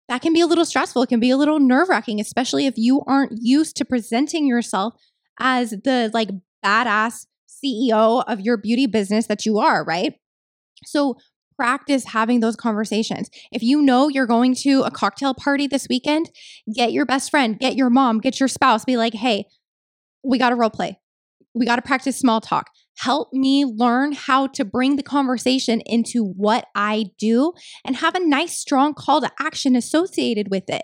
That 0.08 0.22
can 0.22 0.32
be 0.32 0.40
a 0.40 0.46
little 0.46 0.64
stressful. 0.64 1.02
It 1.02 1.08
can 1.08 1.20
be 1.20 1.30
a 1.30 1.36
little 1.36 1.58
nerve-wracking, 1.58 2.20
especially 2.20 2.66
if 2.66 2.78
you 2.78 3.02
aren't 3.06 3.32
used 3.42 3.76
to 3.78 3.84
presenting 3.84 4.46
yourself 4.46 4.94
as 5.40 5.70
the 5.70 6.10
like 6.14 6.30
badass 6.64 7.26
CEO 7.48 8.22
of 8.26 8.40
your 8.40 8.56
beauty 8.56 8.86
business 8.86 9.26
that 9.26 9.44
you 9.44 9.58
are, 9.58 9.84
right? 9.84 10.14
So 10.84 11.16
practice 11.56 12.04
having 12.04 12.40
those 12.40 12.56
conversations. 12.56 13.30
If 13.50 13.62
you 13.62 13.80
know 13.80 14.08
you're 14.08 14.26
going 14.26 14.54
to 14.56 14.82
a 14.82 14.90
cocktail 14.90 15.34
party 15.34 15.66
this 15.66 15.86
weekend, 15.88 16.30
get 16.74 16.92
your 16.92 17.06
best 17.06 17.30
friend, 17.30 17.58
get 17.58 17.76
your 17.76 17.90
mom, 17.90 18.20
get 18.20 18.38
your 18.38 18.48
spouse, 18.48 18.84
be 18.84 18.96
like, 18.96 19.14
hey, 19.14 19.46
we 20.22 20.38
got 20.38 20.50
to 20.50 20.56
role 20.56 20.70
play. 20.70 20.98
We 21.54 21.64
got 21.64 21.76
to 21.76 21.82
practice 21.82 22.18
small 22.18 22.40
talk. 22.40 22.70
Help 22.98 23.32
me 23.32 23.64
learn 23.64 24.12
how 24.12 24.46
to 24.48 24.64
bring 24.64 24.96
the 24.96 25.02
conversation 25.02 25.80
into 25.86 26.24
what 26.24 26.66
I 26.74 27.06
do 27.18 27.52
and 27.84 27.96
have 27.96 28.14
a 28.14 28.26
nice, 28.26 28.58
strong 28.58 28.94
call 28.94 29.22
to 29.22 29.30
action 29.40 29.76
associated 29.76 30.48
with 30.50 30.68
it 30.68 30.82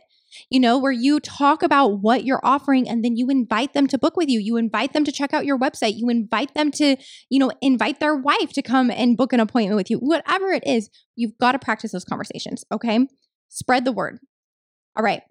you 0.51 0.61
know, 0.61 0.79
where 0.79 0.93
you 0.93 1.21
talk 1.21 1.63
about 1.63 2.01
what 2.01 2.25
you're 2.25 2.41
offering 2.43 2.89
and 2.89 3.05
then 3.05 3.17
you 3.17 3.29
invite 3.29 3.73
them 3.73 3.87
to 3.89 3.99
book 3.99 4.17
with 4.17 4.29
you. 4.29 4.41
You 4.41 4.57
invite 4.57 4.93
them 4.93 5.05
to 5.05 5.13
check 5.13 5.33
out 5.35 5.45
your 5.45 5.59
website. 5.59 5.95
You 5.97 6.09
invite 6.09 6.55
them 6.55 6.71
to, 6.73 6.97
you 7.31 7.39
know, 7.39 7.51
invite 7.61 8.01
their 8.01 8.17
wife 8.17 8.53
to 8.55 8.63
come 8.63 8.91
and 8.91 9.17
book 9.17 9.33
an 9.33 9.41
appointment 9.41 9.77
with 9.77 9.91
you. 9.91 9.99
Whatever 9.99 10.53
it 10.53 10.67
is, 10.67 10.91
you've 11.17 11.39
got 11.39 11.53
to 11.53 11.59
practice 11.59 11.93
those 11.93 12.05
conversations. 12.05 12.65
Okay. 12.73 13.07
Spread 13.49 13.85
the 13.85 13.93
word. 13.93 14.19
All 14.97 15.05
right. 15.05 15.23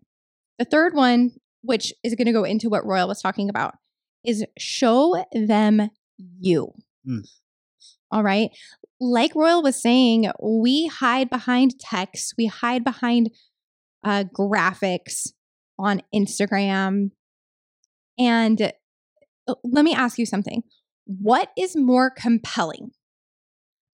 The 0.60 0.66
third 0.66 0.94
one, 0.94 1.32
which 1.64 1.94
is 2.04 2.16
going 2.16 2.28
to 2.28 2.32
go 2.32 2.44
into 2.44 2.70
what 2.70 2.86
Royal 2.86 3.08
was 3.08 3.22
talking 3.22 3.50
about, 3.50 3.76
is 4.24 4.46
show 4.58 5.24
them 5.34 5.90
you. 6.40 6.74
Mm. 7.08 7.28
All 8.12 8.24
right. 8.24 8.52
Like 9.00 9.34
Royal 9.34 9.64
was 9.64 9.82
saying, 9.82 10.30
we 10.42 10.88
hide 10.88 11.30
behind 11.30 11.80
text, 11.80 12.36
we 12.38 12.46
hide 12.46 12.84
behind 12.84 13.32
uh, 14.04 14.26
graphics 14.34 15.28
on 15.78 16.02
Instagram. 16.14 17.12
And 18.18 18.62
uh, 19.48 19.56
let 19.64 19.84
me 19.84 19.94
ask 19.94 20.18
you 20.18 20.26
something. 20.26 20.64
What 21.06 21.50
is 21.58 21.76
more 21.76 22.10
compelling? 22.10 22.92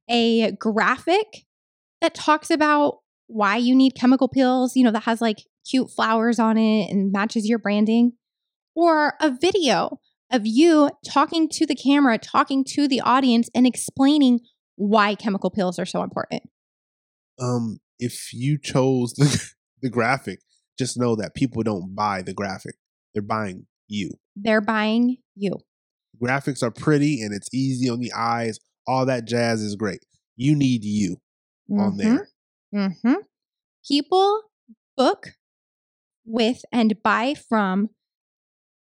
A 0.09 0.51
graphic 0.53 1.45
that 2.01 2.13
talks 2.13 2.49
about 2.49 2.99
why 3.27 3.57
you 3.57 3.75
need 3.75 3.95
chemical 3.95 4.27
peels, 4.27 4.75
you 4.75 4.83
know, 4.83 4.91
that 4.91 5.03
has 5.03 5.21
like 5.21 5.43
cute 5.69 5.89
flowers 5.89 6.39
on 6.39 6.57
it 6.57 6.91
and 6.91 7.11
matches 7.11 7.47
your 7.47 7.57
branding, 7.57 8.13
or 8.75 9.13
a 9.19 9.31
video 9.31 9.99
of 10.31 10.45
you 10.45 10.89
talking 11.05 11.49
to 11.49 11.65
the 11.65 11.75
camera, 11.75 12.17
talking 12.17 12.63
to 12.63 12.87
the 12.87 13.01
audience, 13.01 13.49
and 13.55 13.65
explaining 13.65 14.39
why 14.75 15.15
chemical 15.15 15.49
peels 15.49 15.79
are 15.79 15.85
so 15.85 16.03
important? 16.03 16.43
Um, 17.39 17.79
if 17.99 18.33
you 18.33 18.57
chose 18.61 19.13
the, 19.13 19.51
the 19.85 19.91
graphic, 19.91 20.39
just 20.77 20.97
know 20.97 21.15
that 21.15 21.35
people 21.35 21.63
don't 21.63 21.95
buy 21.95 22.21
the 22.21 22.33
graphic; 22.33 22.75
they're 23.13 23.21
buying 23.21 23.67
you. 23.87 24.11
They're 24.35 24.61
buying 24.61 25.17
you. 25.35 25.59
Graphics 26.21 26.63
are 26.63 26.71
pretty 26.71 27.21
and 27.21 27.33
it's 27.33 27.49
easy 27.53 27.89
on 27.89 27.99
the 27.99 28.11
eyes. 28.13 28.59
All 28.87 29.05
that 29.05 29.25
jazz 29.25 29.61
is 29.61 29.75
great. 29.75 30.05
You 30.35 30.55
need 30.55 30.83
you 30.83 31.17
on 31.71 31.97
there. 31.97 32.29
Mm-hmm. 32.73 33.13
People 33.87 34.43
book 34.97 35.33
with 36.25 36.63
and 36.71 37.01
buy 37.03 37.33
from 37.33 37.89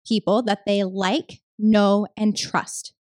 people 0.07 0.43
that 0.43 0.61
they 0.67 0.85
like, 0.85 1.41
know, 1.59 2.07
and 2.17 2.37
trust. 2.37 2.95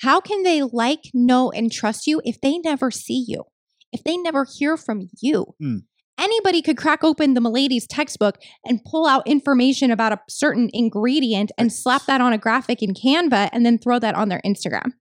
How 0.00 0.20
can 0.20 0.42
they 0.42 0.62
like, 0.62 1.10
know, 1.14 1.50
and 1.50 1.70
trust 1.70 2.06
you 2.06 2.20
if 2.24 2.40
they 2.40 2.58
never 2.58 2.90
see 2.90 3.24
you? 3.26 3.44
If 3.92 4.02
they 4.02 4.16
never 4.16 4.44
hear 4.44 4.76
from 4.76 5.08
you? 5.20 5.54
Hmm. 5.60 5.76
Anybody 6.22 6.62
could 6.62 6.76
crack 6.76 7.02
open 7.02 7.34
the 7.34 7.40
Milady's 7.40 7.84
textbook 7.86 8.38
and 8.64 8.84
pull 8.84 9.06
out 9.06 9.26
information 9.26 9.90
about 9.90 10.12
a 10.12 10.20
certain 10.28 10.70
ingredient 10.72 11.50
and 11.58 11.72
slap 11.72 12.06
that 12.06 12.20
on 12.20 12.32
a 12.32 12.38
graphic 12.38 12.80
in 12.80 12.94
Canva 12.94 13.50
and 13.52 13.66
then 13.66 13.76
throw 13.76 13.98
that 13.98 14.14
on 14.14 14.28
their 14.28 14.40
Instagram. 14.46 14.92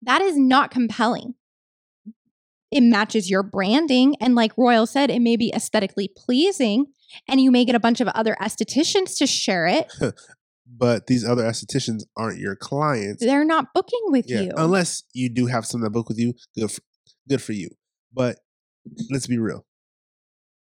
That 0.00 0.22
is 0.22 0.38
not 0.38 0.70
compelling. 0.70 1.34
It 2.70 2.80
matches 2.80 3.28
your 3.28 3.42
branding. 3.42 4.16
And 4.22 4.34
like 4.34 4.52
Royal 4.56 4.86
said, 4.86 5.10
it 5.10 5.20
may 5.20 5.36
be 5.36 5.52
aesthetically 5.54 6.08
pleasing 6.16 6.86
and 7.28 7.38
you 7.38 7.50
may 7.50 7.66
get 7.66 7.74
a 7.74 7.80
bunch 7.80 8.00
of 8.00 8.08
other 8.08 8.34
estheticians 8.40 9.18
to 9.18 9.26
share 9.26 9.66
it. 9.66 9.92
but 10.66 11.08
these 11.08 11.28
other 11.28 11.42
estheticians 11.42 12.04
aren't 12.16 12.38
your 12.38 12.56
clients. 12.56 13.22
They're 13.22 13.44
not 13.44 13.74
booking 13.74 14.00
with 14.06 14.30
Yeah, 14.30 14.40
you. 14.40 14.52
unless 14.56 15.02
you 15.12 15.28
do 15.28 15.44
have 15.46 15.66
some 15.66 15.82
that 15.82 15.90
book 15.90 16.08
with 16.08 16.18
you. 16.18 16.32
Good, 16.56 16.70
for, 16.70 16.80
good 17.28 17.42
for 17.42 17.52
you. 17.52 17.68
But 18.14 18.38
let's 19.10 19.26
be 19.26 19.36
real. 19.36 19.66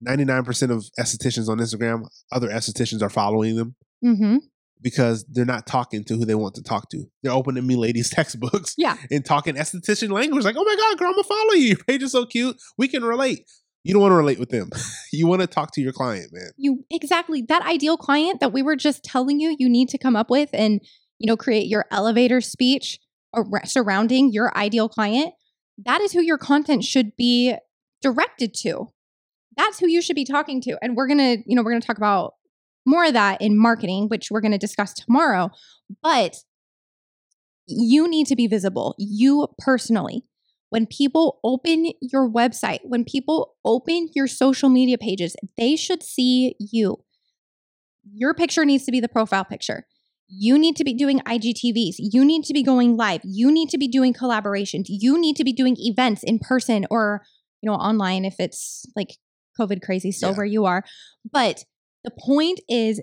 Ninety-nine 0.01 0.45
percent 0.45 0.73
of 0.73 0.85
estheticians 0.99 1.49
on 1.49 1.59
Instagram, 1.59 2.07
other 2.31 2.49
estheticians 2.49 3.03
are 3.03 3.09
following 3.09 3.57
them 3.57 3.75
mm-hmm. 4.05 4.37
because 4.83 5.25
they're 5.31 5.45
not 5.45 5.67
talking 5.67 6.05
to 6.05 6.17
who 6.17 6.25
they 6.25 6.35
want 6.35 6.55
to 6.57 6.63
talk 6.63 6.91
to. 6.91 7.05
They're 7.23 7.33
opening 7.33 7.67
Milady's 7.67 8.11
textbooks 8.11 8.75
Yeah. 8.77 8.97
and 9.11 9.25
talking 9.25 9.55
esthetician 9.55 10.11
language. 10.11 10.45
Like, 10.45 10.57
oh 10.59 10.65
my 10.65 10.77
god, 10.77 10.99
girl, 10.99 11.09
I'm 11.09 11.15
gonna 11.15 11.25
follow 11.25 11.53
you. 11.53 11.69
Your 11.69 11.77
page 11.79 12.03
is 12.03 12.13
so 12.13 12.27
cute. 12.27 12.57
We 12.77 12.89
can 12.89 13.05
relate. 13.05 13.49
You 13.85 13.93
don't 13.93 14.03
want 14.03 14.13
to 14.13 14.17
relate 14.17 14.41
with 14.41 14.51
them. 14.51 14.71
you 15.13 15.27
want 15.29 15.43
to 15.43 15.47
talk 15.47 15.73
to 15.75 15.81
your 15.81 15.93
client, 15.93 16.31
man. 16.33 16.51
You 16.57 16.85
exactly 16.91 17.43
that 17.43 17.63
ideal 17.63 17.97
client 17.97 18.41
that 18.41 18.53
we 18.53 18.61
were 18.61 18.77
just 18.77 19.05
telling 19.05 19.39
you 19.41 19.55
you 19.59 19.69
need 19.69 19.89
to 19.91 19.99
come 19.99 20.17
up 20.17 20.29
with 20.29 20.51
and 20.53 20.81
you 21.19 21.27
know 21.27 21.37
create 21.37 21.69
your 21.69 21.87
elevator 21.91 22.41
speech 22.41 22.99
surrounding 23.65 24.33
your 24.33 24.57
ideal 24.57 24.89
client. 24.89 25.35
That 25.85 26.01
is 26.01 26.13
who 26.13 26.21
your 26.21 26.39
content 26.39 26.85
should 26.85 27.17
be 27.17 27.55
directed 28.03 28.55
to. 28.63 28.89
That's 29.57 29.79
who 29.79 29.89
you 29.89 30.03
should 30.03 30.17
be 30.17 30.25
talking 30.25 30.61
to. 30.63 30.77
And 30.83 30.97
we're 30.97 31.07
going 31.07 31.19
to, 31.19 31.43
you 31.47 31.57
know, 31.57 31.63
we're 31.63 31.71
going 31.71 31.81
to 31.81 31.87
talk 31.87 31.97
about 31.99 32.35
more 32.85 33.05
of 33.05 33.15
that 33.15 33.41
in 33.41 33.59
marketing, 33.59 34.09
which 34.09 34.31
we're 34.31 34.41
going 34.41 34.53
to 34.53 34.59
discuss 34.59 34.95
tomorrow. 34.95 35.51
But 36.03 36.37
you 37.67 38.09
need 38.09 38.27
to 38.29 38.37
be 38.37 38.47
visible, 38.47 38.95
you 38.99 39.49
personally. 39.59 40.25
When 40.71 40.87
people 40.87 41.39
open 41.45 41.93
your 42.01 42.29
website, 42.29 42.81
when 42.83 43.05
people 43.05 43.55
open 43.65 44.09
your 44.15 44.27
social 44.27 44.69
media 44.69 44.99
pages, 44.99 45.37
they 45.57 45.77
should 45.77 46.03
see 46.03 46.55
you. 46.59 47.05
Your 48.13 48.35
picture 48.35 48.65
needs 48.65 48.85
to 48.85 48.93
be 48.93 49.01
the 49.01 49.09
profile 49.09 49.45
picture. 49.45 49.87
You 50.29 50.59
need 50.59 50.77
to 50.77 50.85
be 50.85 50.93
doing 50.93 51.21
IGTVs. 51.21 51.95
You 51.99 52.25
need 52.25 52.45
to 52.45 52.53
be 52.53 52.65
going 52.65 52.97
live. 52.97 53.21
You 53.25 53.51
need 53.51 53.69
to 53.71 53.79
be 53.79 53.87
doing 53.87 54.13
collaborations. 54.13 54.87
You 54.89 55.19
need 55.21 55.37
to 55.37 55.45
be 55.45 55.53
doing 55.53 55.77
events 55.79 56.25
in 56.25 56.41
person 56.41 56.85
or, 56.91 57.23
you 57.63 57.71
know, 57.71 57.77
online 57.77 58.25
if 58.25 58.35
it's 58.41 58.87
like 58.97 59.17
COVID 59.59 59.83
crazy 59.83 60.13
still 60.13 60.31
Yeah. 60.31 60.37
where 60.37 60.47
you 60.47 60.65
are. 60.65 60.85
But 61.31 61.65
the 62.05 62.11
point 62.19 62.61
is, 62.69 63.01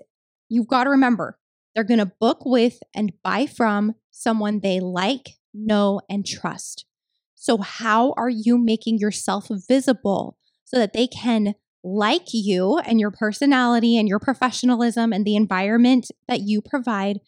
you've 0.48 0.68
got 0.68 0.84
to 0.84 0.90
remember 0.90 1.38
they're 1.74 1.84
going 1.84 1.98
to 1.98 2.12
book 2.20 2.44
with 2.44 2.78
and 2.94 3.12
buy 3.22 3.46
from 3.46 3.94
someone 4.10 4.60
they 4.60 4.80
like, 4.80 5.30
know, 5.52 6.00
and 6.08 6.24
trust. 6.26 6.86
So, 7.34 7.58
how 7.58 8.12
are 8.16 8.30
you 8.30 8.56
making 8.56 8.98
yourself 8.98 9.48
visible 9.68 10.36
so 10.64 10.78
that 10.78 10.92
they 10.92 11.06
can 11.06 11.54
like 11.82 12.28
you 12.32 12.78
and 12.78 12.98
your 12.98 13.10
personality 13.10 13.98
and 13.98 14.08
your 14.08 14.18
professionalism 14.18 15.12
and 15.12 15.26
the 15.26 15.36
environment 15.36 16.10
that 16.28 16.40
you 16.40 16.62
provide, 16.62 17.18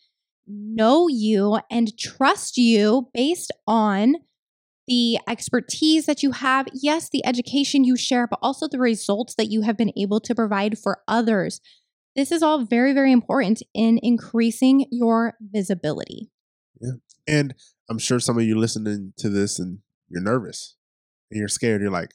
know 0.46 1.08
you 1.08 1.58
and 1.70 1.98
trust 1.98 2.56
you 2.56 3.08
based 3.12 3.52
on 3.66 4.14
the 4.86 5.18
expertise 5.28 6.06
that 6.06 6.22
you 6.22 6.32
have, 6.32 6.66
yes, 6.72 7.08
the 7.10 7.24
education 7.26 7.84
you 7.84 7.96
share, 7.96 8.26
but 8.26 8.38
also 8.42 8.68
the 8.68 8.78
results 8.78 9.34
that 9.36 9.50
you 9.50 9.62
have 9.62 9.76
been 9.76 9.92
able 9.96 10.20
to 10.20 10.34
provide 10.34 10.78
for 10.78 11.00
others. 11.08 11.60
This 12.14 12.32
is 12.32 12.42
all 12.42 12.64
very, 12.64 12.92
very 12.92 13.12
important 13.12 13.62
in 13.74 13.98
increasing 14.02 14.86
your 14.90 15.34
visibility. 15.40 16.30
Yeah. 16.80 16.92
And 17.26 17.54
I'm 17.90 17.98
sure 17.98 18.20
some 18.20 18.38
of 18.38 18.44
you 18.44 18.58
listening 18.58 19.12
to 19.18 19.28
this 19.28 19.58
and 19.58 19.80
you're 20.08 20.22
nervous 20.22 20.76
and 21.30 21.38
you're 21.38 21.48
scared. 21.48 21.82
You're 21.82 21.90
like, 21.90 22.12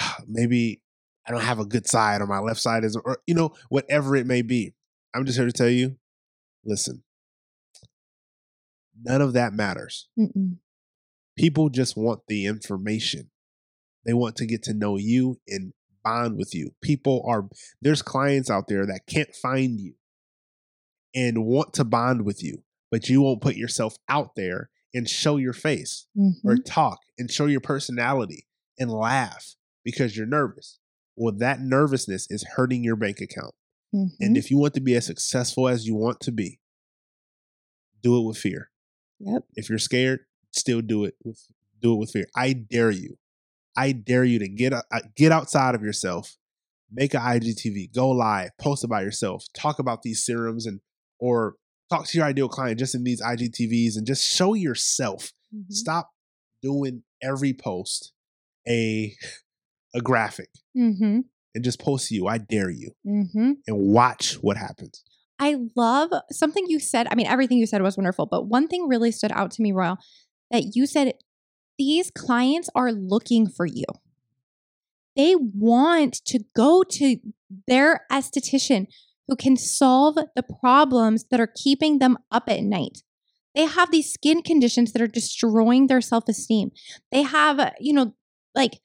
"Ah, 0.00 0.18
maybe 0.26 0.82
I 1.26 1.30
don't 1.32 1.42
have 1.42 1.58
a 1.58 1.66
good 1.66 1.86
side 1.86 2.20
or 2.20 2.26
my 2.26 2.38
left 2.38 2.60
side 2.60 2.84
is, 2.84 2.96
or, 2.96 3.18
you 3.26 3.34
know, 3.34 3.52
whatever 3.68 4.16
it 4.16 4.26
may 4.26 4.42
be. 4.42 4.74
I'm 5.14 5.24
just 5.24 5.38
here 5.38 5.46
to 5.46 5.52
tell 5.52 5.68
you 5.68 5.96
listen, 6.64 7.02
none 9.02 9.22
of 9.22 9.32
that 9.32 9.52
matters. 9.52 10.08
Mm-mm. 10.18 10.56
People 11.38 11.68
just 11.70 11.96
want 11.96 12.20
the 12.28 12.46
information. 12.46 13.30
They 14.04 14.12
want 14.12 14.36
to 14.36 14.46
get 14.46 14.62
to 14.64 14.74
know 14.74 14.96
you 14.96 15.40
and 15.46 15.72
bond 16.04 16.36
with 16.36 16.54
you. 16.54 16.74
People 16.82 17.22
are, 17.26 17.48
there's 17.80 18.02
clients 18.02 18.50
out 18.50 18.68
there 18.68 18.86
that 18.86 19.06
can't 19.06 19.34
find 19.34 19.78
you 19.80 19.94
and 21.14 21.44
want 21.44 21.72
to 21.74 21.84
bond 21.84 22.22
with 22.24 22.42
you, 22.42 22.62
but 22.90 23.08
you 23.08 23.22
won't 23.22 23.40
put 23.40 23.56
yourself 23.56 23.96
out 24.08 24.34
there 24.36 24.70
and 24.94 25.08
show 25.08 25.36
your 25.36 25.52
face 25.52 26.06
or 26.44 26.56
Mhm. 26.56 26.64
talk 26.64 27.00
and 27.18 27.30
show 27.30 27.46
your 27.46 27.60
personality 27.60 28.46
and 28.78 28.90
laugh 28.90 29.54
because 29.84 30.16
you're 30.16 30.26
nervous. 30.26 30.78
Well, 31.16 31.34
that 31.38 31.60
nervousness 31.60 32.26
is 32.30 32.44
hurting 32.56 32.84
your 32.84 32.96
bank 32.96 33.20
account. 33.20 33.54
Mhm. 33.94 34.10
And 34.20 34.36
if 34.36 34.50
you 34.50 34.56
want 34.58 34.74
to 34.74 34.80
be 34.80 34.94
as 34.94 35.06
successful 35.06 35.68
as 35.68 35.86
you 35.86 35.94
want 35.94 36.20
to 36.20 36.32
be, 36.32 36.60
do 38.02 38.16
it 38.18 38.26
with 38.26 38.38
fear. 38.38 38.70
Yep. 39.18 39.44
If 39.56 39.68
you're 39.68 39.78
scared, 39.78 40.20
still 40.52 40.80
do 40.80 41.04
it 41.04 41.14
with 41.24 41.40
do 41.80 41.94
it 41.94 41.96
with 41.96 42.10
fear. 42.10 42.26
I 42.36 42.52
dare 42.52 42.90
you. 42.90 43.16
I 43.76 43.92
dare 43.92 44.24
you 44.24 44.38
to 44.40 44.48
get 44.48 44.72
uh, 44.72 44.82
get 45.16 45.32
outside 45.32 45.74
of 45.74 45.82
yourself. 45.82 46.36
Make 46.90 47.12
an 47.12 47.20
IGTV, 47.20 47.94
go 47.94 48.08
live, 48.08 48.50
post 48.58 48.82
about 48.82 49.02
yourself, 49.02 49.44
talk 49.54 49.78
about 49.78 50.02
these 50.02 50.24
serums 50.24 50.64
and 50.64 50.80
or 51.18 51.54
talk 51.90 52.06
to 52.06 52.18
your 52.18 52.26
ideal 52.26 52.48
client 52.48 52.78
just 52.78 52.94
in 52.94 53.04
these 53.04 53.20
IGTVs 53.22 53.96
and 53.96 54.06
just 54.06 54.26
show 54.26 54.54
yourself. 54.54 55.32
Mhm. 55.54 55.70
Stop 55.70 56.10
doing 56.62 57.02
every 57.22 57.52
post 57.52 58.12
a 58.66 59.14
a 59.94 60.00
graphic 60.00 60.50
mm-hmm. 60.76 61.20
and 61.54 61.64
just 61.64 61.80
post 61.80 62.10
you. 62.10 62.26
I 62.26 62.38
dare 62.38 62.70
you 62.70 62.92
mm-hmm. 63.06 63.52
and 63.66 63.78
watch 63.78 64.34
what 64.34 64.56
happens. 64.56 65.02
I 65.38 65.56
love 65.76 66.10
something 66.30 66.64
you 66.68 66.80
said. 66.80 67.06
I 67.10 67.14
mean, 67.14 67.26
everything 67.26 67.58
you 67.58 67.66
said 67.66 67.80
was 67.80 67.96
wonderful, 67.96 68.26
but 68.26 68.46
one 68.46 68.66
thing 68.66 68.88
really 68.88 69.12
stood 69.12 69.32
out 69.32 69.52
to 69.52 69.62
me, 69.62 69.72
Royal, 69.72 69.98
that 70.50 70.74
you 70.76 70.86
said 70.86 71.14
these 71.78 72.10
clients 72.10 72.68
are 72.74 72.92
looking 72.92 73.48
for 73.48 73.66
you. 73.66 73.84
They 75.16 75.34
want 75.36 76.14
to 76.26 76.44
go 76.54 76.82
to 76.82 77.16
their 77.66 78.06
esthetician 78.10 78.86
who 79.26 79.36
can 79.36 79.56
solve 79.56 80.16
the 80.34 80.42
problems 80.42 81.26
that 81.30 81.40
are 81.40 81.52
keeping 81.54 81.98
them 81.98 82.18
up 82.30 82.44
at 82.48 82.62
night. 82.62 83.02
They 83.54 83.66
have 83.66 83.90
these 83.90 84.12
skin 84.12 84.42
conditions 84.42 84.92
that 84.92 85.02
are 85.02 85.08
destroying 85.08 85.86
their 85.86 86.00
self 86.00 86.28
esteem. 86.28 86.70
They 87.10 87.22
have, 87.22 87.74
you 87.80 87.92
know, 87.92 88.14
like 88.54 88.80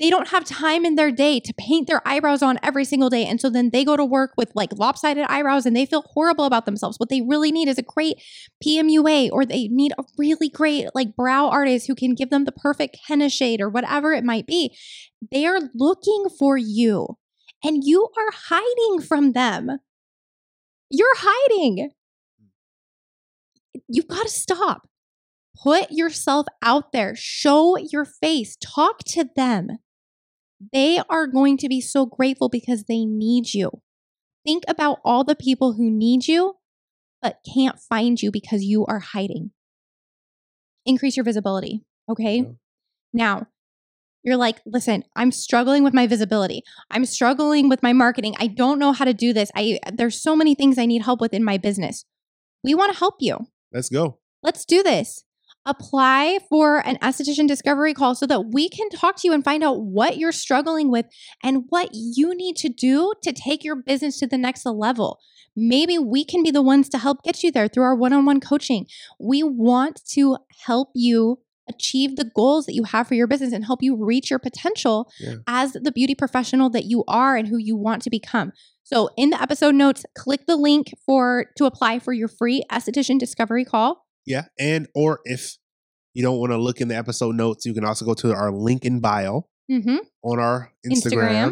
they 0.00 0.08
don't 0.08 0.28
have 0.28 0.44
time 0.44 0.84
in 0.84 0.94
their 0.94 1.12
day 1.12 1.38
to 1.40 1.52
paint 1.58 1.86
their 1.86 2.00
eyebrows 2.06 2.42
on 2.42 2.58
every 2.62 2.84
single 2.84 3.10
day. 3.10 3.26
And 3.26 3.38
so 3.40 3.50
then 3.50 3.70
they 3.70 3.84
go 3.84 3.96
to 3.96 4.04
work 4.04 4.32
with 4.36 4.50
like 4.54 4.70
lopsided 4.78 5.26
eyebrows 5.28 5.66
and 5.66 5.76
they 5.76 5.84
feel 5.84 6.02
horrible 6.14 6.46
about 6.46 6.64
themselves. 6.64 6.98
What 6.98 7.10
they 7.10 7.20
really 7.20 7.52
need 7.52 7.68
is 7.68 7.76
a 7.76 7.82
great 7.82 8.16
PMUA 8.64 9.30
or 9.30 9.44
they 9.44 9.68
need 9.68 9.92
a 9.98 10.04
really 10.16 10.48
great 10.48 10.88
like 10.94 11.14
brow 11.14 11.48
artist 11.48 11.86
who 11.86 11.94
can 11.94 12.14
give 12.14 12.30
them 12.30 12.44
the 12.44 12.52
perfect 12.52 12.96
henna 13.08 13.28
shade 13.28 13.60
or 13.60 13.68
whatever 13.68 14.14
it 14.14 14.24
might 14.24 14.46
be. 14.46 14.74
They 15.30 15.44
are 15.46 15.60
looking 15.74 16.26
for 16.38 16.56
you 16.56 17.18
and 17.62 17.84
you 17.84 18.08
are 18.16 18.32
hiding 18.32 19.02
from 19.02 19.32
them. 19.32 19.80
You're 20.88 21.16
hiding. 21.16 21.90
Hmm. 22.40 23.80
You've 23.88 24.08
got 24.08 24.22
to 24.22 24.30
stop. 24.30 24.88
Put 25.62 25.90
yourself 25.90 26.46
out 26.62 26.92
there, 26.92 27.14
show 27.16 27.76
your 27.76 28.04
face, 28.04 28.56
talk 28.56 28.98
to 29.08 29.24
them. 29.36 29.68
They 30.72 31.00
are 31.08 31.26
going 31.26 31.58
to 31.58 31.68
be 31.68 31.80
so 31.80 32.06
grateful 32.06 32.48
because 32.48 32.84
they 32.84 33.04
need 33.04 33.54
you. 33.54 33.82
Think 34.44 34.64
about 34.68 34.98
all 35.04 35.24
the 35.24 35.36
people 35.36 35.74
who 35.74 35.90
need 35.90 36.26
you 36.28 36.56
but 37.24 37.38
can't 37.54 37.80
find 37.80 38.20
you 38.20 38.30
because 38.30 38.64
you 38.64 38.84
are 38.84 38.98
hiding. 38.98 39.50
Increase 40.84 41.16
your 41.16 41.24
visibility, 41.24 41.82
okay? 42.06 42.36
Yeah. 42.36 42.50
Now, 43.14 43.46
you're 44.22 44.36
like, 44.36 44.60
listen, 44.66 45.04
I'm 45.16 45.32
struggling 45.32 45.84
with 45.84 45.94
my 45.94 46.06
visibility. 46.06 46.62
I'm 46.90 47.06
struggling 47.06 47.70
with 47.70 47.82
my 47.82 47.94
marketing. 47.94 48.34
I 48.38 48.48
don't 48.48 48.78
know 48.78 48.92
how 48.92 49.06
to 49.06 49.14
do 49.14 49.32
this. 49.32 49.50
I 49.54 49.78
there's 49.90 50.20
so 50.20 50.36
many 50.36 50.54
things 50.54 50.78
I 50.78 50.84
need 50.84 51.02
help 51.02 51.22
with 51.22 51.32
in 51.32 51.42
my 51.42 51.56
business. 51.56 52.04
We 52.62 52.74
want 52.74 52.92
to 52.92 52.98
help 52.98 53.16
you. 53.20 53.38
Let's 53.72 53.88
go. 53.88 54.18
Let's 54.42 54.66
do 54.66 54.82
this. 54.82 55.23
Apply 55.66 56.38
for 56.50 56.86
an 56.86 56.96
esthetician 56.96 57.48
discovery 57.48 57.94
call 57.94 58.14
so 58.14 58.26
that 58.26 58.52
we 58.52 58.68
can 58.68 58.90
talk 58.90 59.16
to 59.16 59.28
you 59.28 59.32
and 59.32 59.42
find 59.42 59.64
out 59.64 59.80
what 59.80 60.18
you're 60.18 60.30
struggling 60.32 60.90
with 60.90 61.06
and 61.42 61.64
what 61.70 61.88
you 61.92 62.34
need 62.34 62.56
to 62.56 62.68
do 62.68 63.14
to 63.22 63.32
take 63.32 63.64
your 63.64 63.76
business 63.76 64.18
to 64.18 64.26
the 64.26 64.36
next 64.36 64.66
level. 64.66 65.18
Maybe 65.56 65.98
we 65.98 66.24
can 66.24 66.42
be 66.42 66.50
the 66.50 66.60
ones 66.62 66.88
to 66.90 66.98
help 66.98 67.22
get 67.22 67.42
you 67.42 67.50
there 67.50 67.68
through 67.68 67.84
our 67.84 67.94
one 67.94 68.12
on 68.12 68.26
one 68.26 68.40
coaching. 68.40 68.86
We 69.18 69.42
want 69.42 70.02
to 70.10 70.36
help 70.66 70.90
you 70.94 71.38
achieve 71.66 72.16
the 72.16 72.24
goals 72.36 72.66
that 72.66 72.74
you 72.74 72.84
have 72.84 73.08
for 73.08 73.14
your 73.14 73.26
business 73.26 73.54
and 73.54 73.64
help 73.64 73.82
you 73.82 73.96
reach 73.96 74.28
your 74.28 74.38
potential 74.38 75.10
Yeah. 75.18 75.36
as 75.46 75.72
the 75.72 75.92
beauty 75.92 76.14
professional 76.14 76.68
that 76.70 76.84
you 76.84 77.04
are 77.08 77.36
and 77.36 77.48
who 77.48 77.56
you 77.56 77.74
want 77.74 78.02
to 78.02 78.10
become. 78.10 78.52
So 78.82 79.08
in 79.16 79.30
the 79.30 79.40
episode 79.40 79.74
notes, 79.74 80.04
click 80.14 80.46
the 80.46 80.56
link 80.56 80.92
for 81.06 81.46
to 81.56 81.64
apply 81.64 82.00
for 82.00 82.12
your 82.12 82.28
free 82.28 82.64
esthetician 82.70 83.18
discovery 83.18 83.64
call. 83.64 84.03
Yeah. 84.26 84.44
And 84.58 84.88
or 84.94 85.20
if 85.24 85.56
you 86.14 86.22
don't 86.22 86.38
want 86.38 86.52
to 86.52 86.58
look 86.58 86.80
in 86.80 86.88
the 86.88 86.96
episode 86.96 87.34
notes, 87.34 87.66
you 87.66 87.74
can 87.74 87.84
also 87.84 88.04
go 88.04 88.14
to 88.14 88.32
our 88.34 88.50
link 88.52 88.84
in 88.84 89.00
bio 89.00 89.46
Mm-hmm. 89.70 89.96
on 90.22 90.38
our 90.38 90.70
Instagram, 90.86 90.92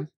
Instagram. 0.02 0.08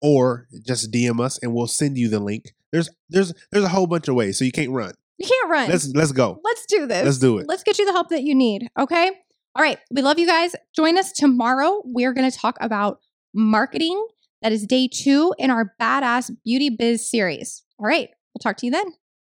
or 0.00 0.48
just 0.66 0.90
DM 0.90 1.20
us 1.20 1.38
and 1.42 1.52
we'll 1.52 1.66
send 1.66 1.98
you 1.98 2.08
the 2.08 2.18
link. 2.18 2.54
There's 2.72 2.88
there's 3.10 3.34
there's 3.50 3.64
a 3.64 3.68
whole 3.68 3.86
bunch 3.86 4.08
of 4.08 4.14
ways, 4.14 4.38
so 4.38 4.46
you 4.46 4.52
can't 4.52 4.70
run. 4.70 4.94
You 5.18 5.28
can't 5.28 5.50
run. 5.50 5.68
Let's 5.68 5.86
let's 5.94 6.12
go. 6.12 6.40
Let's 6.42 6.64
do 6.66 6.86
this. 6.86 7.04
Let's 7.04 7.18
do 7.18 7.36
it. 7.38 7.46
Let's 7.46 7.62
get 7.62 7.78
you 7.78 7.84
the 7.84 7.92
help 7.92 8.08
that 8.08 8.22
you 8.22 8.34
need. 8.34 8.68
Okay. 8.78 9.10
All 9.54 9.62
right. 9.62 9.78
We 9.90 10.00
love 10.00 10.18
you 10.18 10.26
guys. 10.26 10.56
Join 10.74 10.96
us 10.98 11.12
tomorrow. 11.12 11.82
We're 11.84 12.14
going 12.14 12.30
to 12.30 12.34
talk 12.36 12.56
about 12.62 13.00
marketing. 13.34 14.02
That 14.40 14.50
is 14.52 14.66
day 14.66 14.88
two 14.88 15.34
in 15.38 15.50
our 15.50 15.74
Badass 15.78 16.30
Beauty 16.44 16.70
Biz 16.70 17.08
series. 17.08 17.62
All 17.78 17.84
right. 17.86 18.08
We'll 18.34 18.40
talk 18.42 18.56
to 18.58 18.66
you 18.66 18.72
then. 18.72 18.94